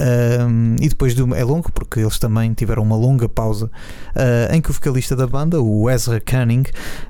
Ahm, 0.00 0.76
e 0.80 0.88
depois 0.88 1.14
de 1.14 1.22
uma- 1.22 1.36
é 1.36 1.42
longo 1.44 1.72
porque 1.72 2.00
eles 2.00 2.18
também 2.18 2.52
tiveram 2.52 2.82
uma 2.82 2.96
longa 2.96 3.28
pausa 3.28 3.70
ah, 4.14 4.54
em 4.54 4.60
que 4.60 4.70
o 4.70 4.72
vocalista 4.72 5.16
da 5.16 5.26
banda, 5.26 5.60
o 5.60 5.90
Ezra 5.90 6.20
Cunning, 6.20 6.64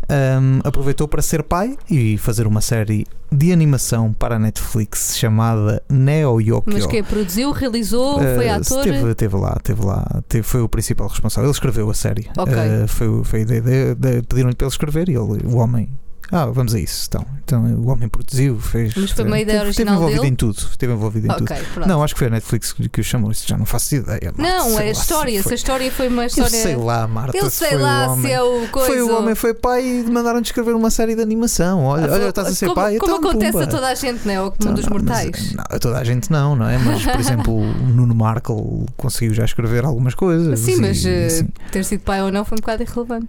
ahm, 0.09 0.61
aproveitou 0.64 1.07
para 1.09 1.20
ser 1.22 1.43
pai 1.43 1.76
e 1.91 2.16
fazer 2.18 2.47
uma 2.47 2.61
série 2.61 3.07
de 3.30 3.53
animação 3.53 4.12
para 4.12 4.36
a 4.36 4.39
Netflix 4.39 5.16
chamada 5.18 5.82
Neo 5.89 6.41
Yokio. 6.41 6.72
Mas 6.72 6.86
que 6.86 7.03
produziu, 7.03 7.51
realizou, 7.53 8.18
foi 8.18 8.49
Uh, 8.49 8.55
ator. 8.55 8.86
Esteve, 8.86 9.11
esteve 9.11 9.36
lá, 9.36 9.55
esteve 9.59 9.84
lá, 9.84 10.22
teve- 10.26 10.43
foi 10.45 10.62
o 10.62 10.68
principal 10.68 11.09
responsável. 11.09 11.49
Ele 11.49 11.55
escreveu 11.55 11.91
a 11.91 11.95
série. 11.95 12.26
Ok. 12.39 12.55
Uh, 12.55 12.89
foi, 12.89 13.24
foi 13.24 13.39
a 13.41 13.43
ideia 13.43 13.61
de, 13.62 13.95
de- 13.95 14.22
pediram-lhe 14.22 14.55
para 14.57 14.66
ele 14.66 14.72
escrever 14.72 15.09
e 15.11 15.12
ele, 15.12 15.43
o 15.45 15.57
homem. 15.57 15.91
Ah, 16.31 16.47
vamos 16.47 16.74
a 16.74 16.79
isso. 16.79 17.07
Então, 17.09 17.24
então 17.43 17.64
o 17.76 17.89
homem 17.89 18.09
produziu, 18.09 18.59
fez. 18.61 18.95
Mas 18.95 19.12
foi 19.12 19.24
uma 19.24 19.39
ideia 19.41 19.57
esteve, 19.57 19.68
original 19.68 19.95
Esteve 19.95 19.97
envolvido 19.97 20.20
dele? 20.22 20.33
em 20.33 20.37
tudo. 20.37 20.59
Esteve 20.59 20.93
envolvido 20.93 21.26
em 21.26 21.31
Ok, 21.31 21.47
tudo. 21.57 21.66
pronto. 21.74 21.89
Não, 21.89 22.03
acho 22.03 22.14
que 22.14 22.18
foi 22.18 22.29
a 22.29 22.31
Netflix 22.31 22.72
que, 22.72 23.01
o 23.01 23.05
chamou. 23.05 23.31
Isso 23.31 23.49
já 23.49 23.57
não 23.57 23.64
faço 23.64 23.95
ideia. 23.95 24.33
Marta, 24.37 24.43
Não, 24.43 24.79
é 24.79 24.89
a 24.89 24.91
história. 24.91 25.43
se 25.43 25.51
a 25.53 25.55
história 25.55 25.91
foi 25.91 26.09
uma 26.09 26.22
Eu 26.24 26.26
história. 26.26 26.51
sei 26.51 26.76
lá, 26.76 27.07
Marta. 27.07 27.37
Eu 27.37 27.49
se 27.49 27.57
sei 27.57 27.76
lá 27.76 28.14
se 28.16 28.31
é 28.31 28.43
o 28.43 28.68
coisa. 28.68 28.89
Foi 28.89 29.01
o 29.03 29.16
homem, 29.16 29.35
foi 29.35 29.55
pai 29.55 29.83
e 29.87 30.03
mandaram-te 30.11 30.47
escrever 30.47 30.74
uma 30.74 30.91
série 30.91 31.14
de 31.14 31.22
animação. 31.22 31.85
Olha, 31.85 32.12
olha 32.12 32.29
estás 32.29 32.49
a 32.49 32.53
ser 32.55 32.66
como, 32.66 32.74
pai. 32.76 32.99
Como 32.99 33.16
então, 33.16 33.31
acontece 33.31 33.53
pumba. 33.53 33.64
a 33.64 33.66
toda 33.66 33.89
a 33.89 33.95
gente, 33.95 34.26
não 34.26 34.33
é? 34.35 34.41
O 34.43 34.51
comum 34.51 34.57
Então, 34.61 34.74
dos 34.74 34.85
não, 34.87 34.93
mas, 34.95 35.03
mortais. 35.05 35.53
não, 35.55 35.64
a 35.68 35.79
toda 35.79 35.99
a 35.99 36.05
gente 36.05 36.31
não, 36.31 36.55
não 36.57 36.68
é? 36.68 36.76
Mas, 36.79 37.07
por 37.07 37.20
exemplo, 37.20 37.55
o 37.55 37.64
Nuno 37.91 38.14
Markle 38.14 38.85
conseguiu 38.97 39.33
já 39.33 39.45
escrever 39.47 39.85
algumas 39.87 40.14
coisas. 40.14 40.59
Sim, 40.61 40.72
e, 40.72 40.81
mas 40.81 41.05
eh, 41.07 41.26
assim, 41.26 41.49
ter 41.72 41.85
sido 41.85 42.01
pai 42.01 42.20
ou 42.22 42.31
não 42.31 42.45
foi 42.45 42.57
um 42.57 42.61
bocado 42.61 42.83
irrelevante. 42.83 43.29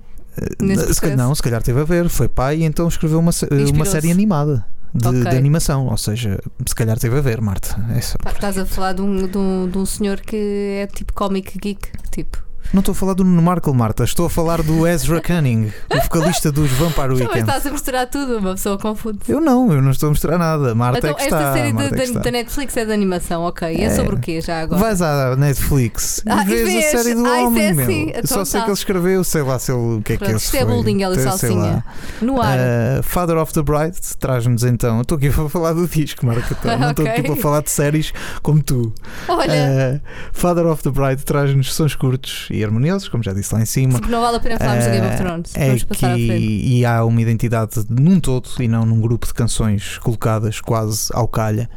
Nesse 0.61 0.93
se 0.93 1.15
não, 1.15 1.33
se 1.33 1.41
calhar 1.41 1.61
teve 1.61 1.79
a 1.79 1.83
ver. 1.83 2.09
Foi 2.09 2.27
pai 2.27 2.57
e 2.59 2.63
então 2.63 2.87
escreveu 2.87 3.19
uma, 3.19 3.31
uma 3.73 3.85
série 3.85 4.11
animada. 4.11 4.65
De, 4.91 5.07
Ok. 5.07 5.23
de 5.23 5.37
animação, 5.37 5.85
ou 5.85 5.97
seja, 5.97 6.39
se 6.65 6.73
calhar 6.73 6.97
teve 6.97 7.15
a 7.15 7.21
ver, 7.21 7.39
Marta. 7.41 7.79
É 7.95 8.23
Pá, 8.23 8.31
estás 8.31 8.57
a 8.57 8.65
falar 8.65 8.93
de 8.93 9.03
um, 9.03 9.27
de, 9.27 9.37
um, 9.37 9.69
de 9.69 9.77
um 9.77 9.85
senhor 9.85 10.19
que 10.19 10.35
é 10.81 10.87
tipo 10.87 11.13
comic 11.13 11.59
geek, 11.59 11.91
tipo. 12.09 12.48
Não 12.71 12.81
estou 12.81 12.91
a 12.91 12.95
falar 12.95 13.13
do 13.15 13.23
Nuno 13.23 13.41
Markle, 13.41 13.73
Marta. 13.73 14.03
Estou 14.03 14.27
a 14.27 14.29
falar 14.29 14.61
do 14.61 14.85
Ezra 14.85 15.19
Cunning, 15.19 15.71
o 15.91 16.01
vocalista 16.03 16.51
dos 16.51 16.69
Vampire 16.71 17.07
Mas 17.09 17.19
Weekend. 17.19 17.39
estás 17.39 17.65
a 17.65 17.71
misturar 17.71 18.05
tudo, 18.07 18.37
uma 18.37 18.51
pessoa 18.51 18.77
confunde. 18.77 19.19
Eu 19.27 19.41
não, 19.41 19.73
eu 19.73 19.81
não 19.81 19.89
estou 19.89 20.05
a 20.05 20.09
mostrar 20.11 20.37
nada. 20.37 20.75
Marta 20.75 20.99
Então, 20.99 21.09
é 21.09 21.13
que 21.15 21.21
esta 21.23 21.35
está. 21.35 21.53
série 21.53 21.73
da, 21.73 21.79
Marta 21.79 21.95
é 21.95 21.97
da- 21.97 22.03
está. 22.03 22.19
da 22.19 22.31
Netflix 22.31 22.77
é 22.77 22.85
de 22.85 22.91
animação, 22.93 23.41
ok. 23.41 23.75
E 23.75 23.81
é, 23.81 23.85
É. 23.85 23.89
sobre 23.95 24.15
o 24.15 24.19
quê 24.19 24.39
já 24.39 24.61
agora? 24.61 24.79
Vais 24.79 25.01
à 25.01 25.35
Netflix 25.35 26.21
Ah, 26.27 26.43
e 26.43 26.45
vês 26.45 26.63
vês. 26.67 26.85
a 26.85 26.97
série 26.99 27.15
do 27.15 27.25
Ah, 27.25 27.37
isso 27.37 27.47
homem, 27.47 27.63
é 27.63 27.71
assim. 27.71 28.09
Então 28.09 28.23
Só 28.25 28.45
sei 28.45 28.59
tá. 28.59 28.65
que 28.65 28.71
ele 28.71 28.77
escreveu, 28.77 29.23
sei 29.23 29.41
lá 29.41 29.57
se 29.57 29.71
ele, 29.71 29.97
o 29.97 30.01
que 30.03 30.13
é 30.13 30.17
que 30.17 30.23
ele 30.25 30.35
isto 30.35 30.55
é 30.55 30.63
bullying, 30.63 31.01
ela 31.01 31.15
e 31.15 31.17
sei 31.17 31.27
salsinha. 31.27 31.83
No 32.21 32.39
ar. 32.39 32.55
Uh, 32.55 33.01
Father 33.03 33.37
of 33.37 33.51
the 33.51 33.63
Bride 33.63 33.97
traz-nos 34.19 34.63
então. 34.63 34.97
Eu 34.97 35.01
estou 35.01 35.17
aqui 35.17 35.31
para 35.31 35.49
falar 35.49 35.73
do 35.73 35.87
disco, 35.87 36.23
Marca. 36.23 36.53
tá? 36.53 36.77
Não 36.77 36.91
estou 36.91 37.03
aqui 37.07 37.21
Ok. 37.21 37.31
para 37.33 37.41
falar 37.41 37.61
de 37.63 37.71
séries 37.71 38.13
como 38.43 38.61
tu. 38.61 38.93
Olha, 39.27 39.49
Uh, 39.49 39.99
Father 40.33 40.67
of 40.67 40.83
the 40.83 40.91
Bride 40.91 41.23
traz-nos 41.23 41.73
sons 41.73 41.95
curtos 41.95 42.47
e 42.59 42.63
harmoniosos, 42.65 43.07
como 43.09 43.23
já 43.23 43.33
disse 43.33 43.53
lá 43.53 43.61
em 43.61 43.65
cima. 43.65 43.93
porque 43.93 44.11
não 44.11 44.21
vale 44.21 44.37
a 44.37 44.39
pena 44.39 44.57
falarmos 44.57 44.85
do 44.85 44.91
Game 44.91 45.07
of 45.07 45.15
Uh, 45.15 45.17
Thrones. 45.17 45.51
é 45.55 45.65
Vamos 45.67 45.83
passar 45.83 46.11
à 46.11 46.15
que- 46.15 46.27
frente. 46.27 46.43
E 46.43 46.85
há 46.85 47.03
uma 47.05 47.21
identidade 47.21 47.85
num 47.89 48.19
todo 48.19 48.49
e 48.59 48.67
não 48.67 48.85
num 48.85 48.99
grupo 49.01 49.25
de 49.27 49.33
canções 49.33 49.97
colocadas 49.97 50.61
quase 50.61 51.09
ao 51.13 51.27
calha. 51.27 51.69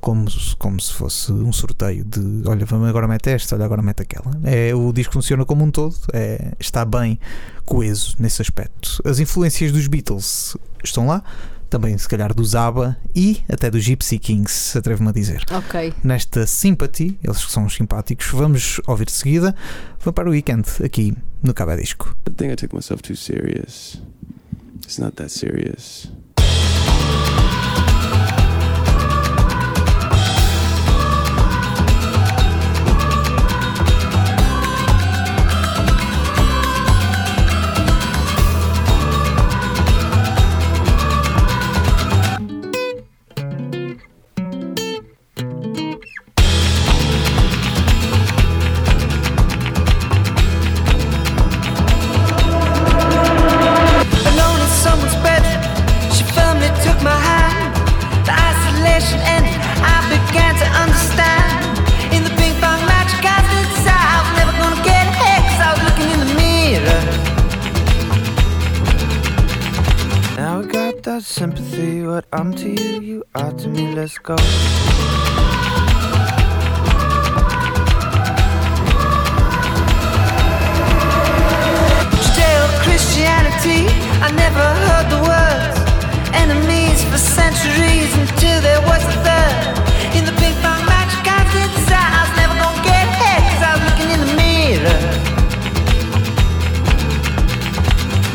Como, 0.00 0.30
se- 0.30 0.56
como 0.56 0.80
se 0.80 0.94
fosse 0.94 1.30
um 1.30 1.52
sorteio 1.52 2.02
de 2.06 2.48
olha, 2.48 2.64
vamos 2.64 2.88
agora 2.88 3.06
mete 3.06 3.28
esta, 3.28 3.54
olha, 3.54 3.66
agora 3.66 3.82
mete 3.82 4.00
aquela. 4.00 4.30
É, 4.44 4.74
o 4.74 4.90
disco 4.94 5.12
funciona 5.12 5.44
como 5.44 5.62
um 5.62 5.70
todo, 5.70 5.94
é, 6.14 6.52
está 6.58 6.86
bem 6.86 7.20
coeso 7.66 8.16
nesse 8.18 8.40
aspecto. 8.40 9.02
As 9.04 9.18
influências 9.18 9.70
dos 9.72 9.86
Beatles 9.88 10.56
estão 10.82 11.06
lá, 11.06 11.22
também 11.70 11.96
se 11.96 12.08
calhar 12.08 12.34
do 12.34 12.44
Zaba 12.44 12.96
e 13.14 13.40
até 13.48 13.70
do 13.70 13.78
Gypsy 13.78 14.18
Kings, 14.18 14.76
atrevo-me 14.76 15.08
a 15.08 15.12
dizer. 15.12 15.44
Ok. 15.50 15.94
Nesta 16.02 16.46
Sympathy, 16.46 17.18
eles 17.22 17.44
que 17.44 17.52
são 17.52 17.68
simpáticos, 17.68 18.26
vamos 18.32 18.80
ouvir 18.86 19.06
de 19.06 19.12
seguida. 19.12 19.54
Vamos 20.00 20.14
para 20.14 20.28
o 20.28 20.32
weekend 20.32 20.66
aqui 20.84 21.16
no 21.42 21.54
Cabo 21.54 21.76
Disco. 21.76 22.14
I 22.28 22.32
think 22.32 22.52
I 22.52 22.56
took 22.56 22.74
myself 22.74 23.02
too 23.02 23.16
serious. 23.16 24.02
It's 24.84 24.98
not 24.98 25.14
that 25.16 25.30
serious. 25.30 26.10
You 73.36 73.58
to 73.58 73.68
me, 73.68 73.94
let's 73.94 74.18
go. 74.18 74.36
Judeo 82.24 82.62
Christianity, 82.82 83.86
I 84.20 84.30
never 84.34 84.66
heard 84.84 85.06
the 85.10 85.20
words. 85.30 85.78
Enemies 86.34 87.04
for 87.04 87.18
centuries 87.18 88.12
until 88.18 88.60
there 88.62 88.80
was 88.82 89.02
a 89.04 89.29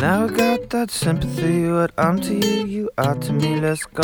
Now 0.06 0.26
I 0.26 0.28
got 0.28 0.70
that 0.70 0.92
sympathy, 0.92 1.68
what 1.68 1.92
I'm 1.98 2.20
to 2.22 2.36
you, 2.36 2.68
you 2.68 2.90
are 2.96 3.16
to 3.16 3.34
me, 3.34 3.60
let's 3.60 3.86
go. 3.86 4.04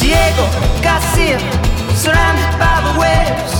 Diego 0.00 0.44
Garcia, 0.80 1.38
surrounded 1.92 2.52
by 2.56 2.76
the 2.86 2.94
waves, 3.04 3.54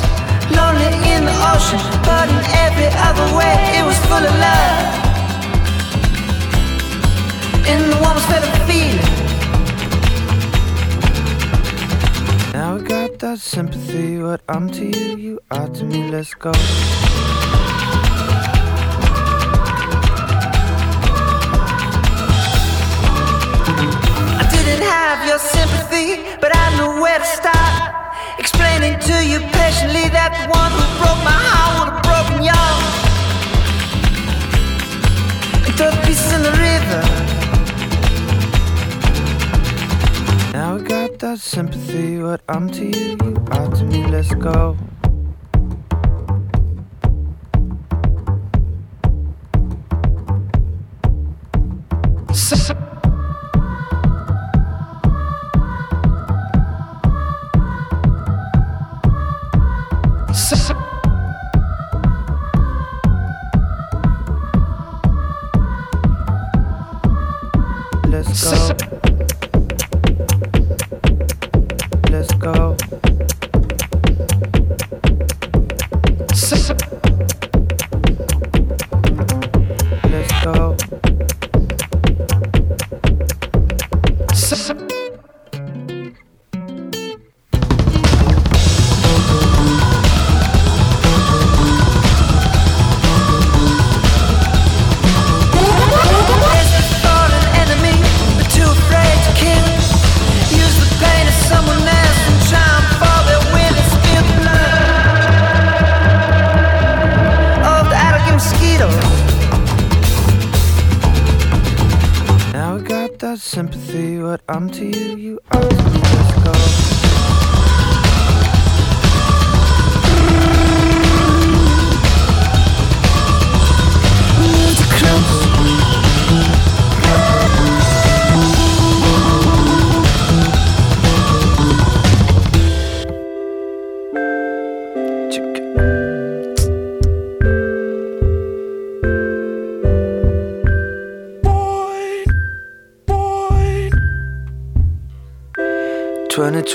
lonely 0.57 0.89
in 1.13 1.27
the 1.29 1.37
ocean, 1.53 1.83
but 2.09 2.27
in 2.31 2.41
every 2.65 2.89
other 3.09 3.29
way 3.37 3.55
it 3.77 3.85
was 3.85 3.99
full 4.09 4.25
of 4.25 4.35
love. 4.47 4.85
In 7.69 7.91
the 7.91 7.99
warmest 8.01 8.27
feather 8.29 8.51
feeling. 8.65 9.16
Now 12.57 12.77
I 12.77 12.79
got 12.81 13.19
that 13.19 13.39
sympathy, 13.39 14.19
what 14.19 14.41
I'm 14.49 14.71
to 14.71 14.85
you, 14.87 15.19
you 15.19 15.41
are 15.51 15.69
to 15.69 15.85
me, 15.85 16.11
let's 16.11 16.33
go. 16.33 16.53
I 24.41 24.45
didn't 24.57 24.85
have 24.89 25.27
your 25.29 25.39
sympathy, 25.39 26.25
but 26.41 26.57
I 26.57 26.67
knew 26.79 27.03
where 27.03 27.19
to 27.19 27.27
start. 27.27 27.93
Explaining 28.39 28.99
to 29.01 29.17
you 29.31 29.41
patiently 29.53 30.09
that 30.17 30.33
the 30.41 30.49
one 30.49 30.73
who 30.73 30.85
broke 30.97 31.23
my 31.29 31.37
heart 31.37 31.77
would 31.77 31.93
have 31.93 32.03
broken 32.09 32.41
yours. 32.41 32.85
And 35.67 35.75
throw 35.77 35.91
the 35.91 36.01
pieces 36.07 36.33
in 36.33 36.43
the 36.43 36.53
river. 36.53 37.36
Now 40.57 40.77
I 40.77 40.81
got 40.81 41.19
that 41.19 41.39
sympathy, 41.39 42.19
what 42.19 42.41
I'm 42.49 42.71
to 42.71 42.87
you, 42.87 43.19
you 43.23 43.45
are 43.51 43.69
to 43.77 43.85
me, 43.85 44.07
let's 44.07 44.35
go. 44.37 44.75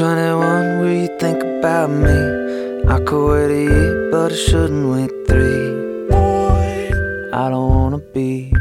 2021, 0.01 0.79
will 0.79 0.93
you 1.03 1.19
think 1.19 1.43
about 1.43 1.91
me? 1.91 2.17
I 2.89 2.97
could 3.05 3.23
wait 3.31 3.51
a 3.51 3.63
year, 3.69 4.09
but 4.09 4.31
I 4.31 4.35
shouldn't 4.35 4.89
wait 4.91 5.11
three. 5.27 5.67
Boy, 6.09 6.89
I 7.31 7.49
don't 7.51 7.69
wanna 7.75 7.99
be. 8.15 8.51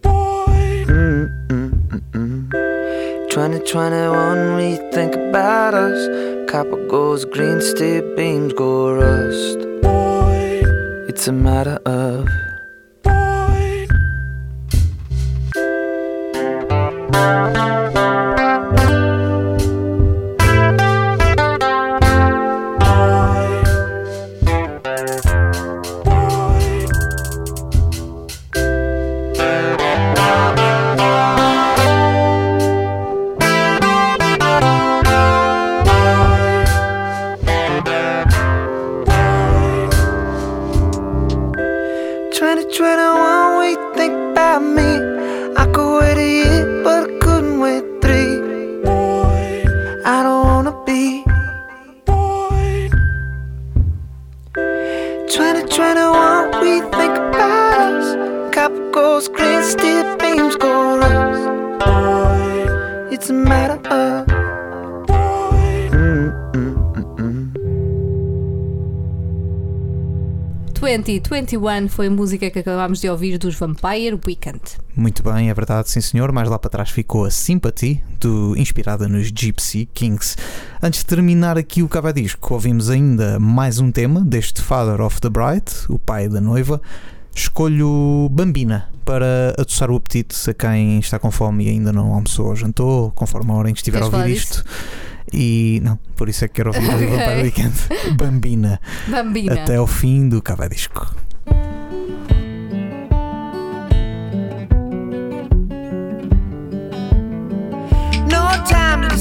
Boy, 0.00 0.86
Mm, 0.88 1.28
mm, 1.48 1.70
mm, 1.92 2.02
mm. 2.14 3.28
2021, 3.28 4.56
will 4.56 4.70
you 4.70 4.80
think 4.92 5.14
about 5.14 5.74
us? 5.74 6.00
Copper 6.50 6.80
goes 6.88 7.26
green, 7.26 7.60
steel 7.60 8.02
beams 8.16 8.54
go 8.54 8.94
rust. 8.94 9.58
Boy, 9.82 10.62
It's 11.10 11.28
a 11.28 11.32
matter 11.32 11.78
of. 11.84 12.01
2021 71.32 71.88
foi 71.88 72.08
a 72.08 72.10
música 72.10 72.50
que 72.50 72.58
acabámos 72.58 73.00
de 73.00 73.08
ouvir 73.08 73.38
dos 73.38 73.54
Vampire 73.54 74.20
Weekend. 74.26 74.60
Muito 74.94 75.22
bem, 75.22 75.48
é 75.48 75.54
verdade, 75.54 75.88
sim 75.88 76.02
senhor. 76.02 76.30
Mais 76.30 76.46
lá 76.46 76.58
para 76.58 76.68
trás 76.68 76.90
ficou 76.90 77.24
a 77.24 77.30
Sympathy, 77.30 78.04
do, 78.20 78.54
inspirada 78.54 79.08
nos 79.08 79.28
Gypsy 79.28 79.88
Kings. 79.94 80.36
Antes 80.82 81.00
de 81.00 81.06
terminar 81.06 81.56
aqui 81.56 81.82
o 81.82 81.88
cava 81.88 82.12
disco, 82.12 82.52
ouvimos 82.52 82.90
ainda 82.90 83.38
mais 83.40 83.78
um 83.78 83.90
tema 83.90 84.20
deste 84.20 84.60
Father 84.60 85.00
of 85.00 85.22
the 85.22 85.30
Bride, 85.30 85.72
o 85.88 85.98
pai 85.98 86.28
da 86.28 86.38
noiva. 86.38 86.82
Escolho 87.34 88.28
Bambina 88.30 88.90
para 89.02 89.54
atoçar 89.56 89.90
o 89.90 89.96
apetite 89.96 90.50
a 90.50 90.52
quem 90.52 90.98
está 90.98 91.18
com 91.18 91.30
fome 91.30 91.64
e 91.64 91.70
ainda 91.70 91.94
não 91.94 92.12
almoçou 92.12 92.48
ou 92.48 92.54
jantou, 92.54 93.10
conforme 93.12 93.52
a 93.52 93.54
hora 93.54 93.70
em 93.70 93.72
que 93.72 93.80
estiver 93.80 94.02
a 94.02 94.10
Queres 94.10 94.14
ouvir 94.14 94.22
falar 94.22 94.36
isto. 94.36 94.64
E 95.32 95.80
não, 95.82 95.98
por 96.16 96.28
isso 96.28 96.44
é 96.44 96.48
que 96.48 96.54
quero 96.54 96.70
ouvir 96.74 96.86
o 96.88 96.92
Ok. 96.94 97.08
Vampire 97.16 97.42
Weekend. 97.42 97.72
Bambina, 98.16 98.80
Bambina. 99.08 99.54
até 99.54 99.76
ao 99.76 99.86
fim 99.86 100.28
do 100.28 100.42
cava 100.42 100.68
disco. 100.68 101.14
No 108.30 108.64
time 108.66 109.08
to 109.08 109.16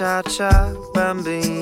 cha 0.00 0.22
cha 0.22 0.50
bambina. 0.94 1.59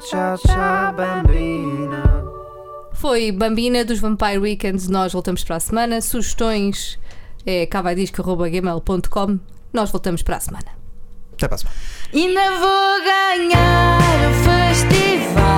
Ciao, 0.00 0.36
ciao, 0.38 0.92
bambina. 0.94 2.24
Foi 2.94 3.30
Bambina 3.32 3.84
dos 3.84 4.00
Vampire 4.00 4.38
Weekends. 4.38 4.88
Nós 4.88 5.12
voltamos 5.12 5.44
para 5.44 5.56
a 5.56 5.60
semana. 5.60 6.00
Sugestões 6.00 6.98
é 7.46 7.66
cavaidisco.gmail.com. 7.66 9.38
Nós 9.72 9.90
voltamos 9.90 10.22
para 10.22 10.36
a 10.36 10.40
semana. 10.40 10.66
Até 11.32 11.48
para 11.48 11.54
a 11.54 11.58
semana. 11.58 11.76
Ainda 12.12 12.50
vou 12.58 13.04
ganhar 13.04 14.00
o 14.30 14.34
festival 14.44 15.49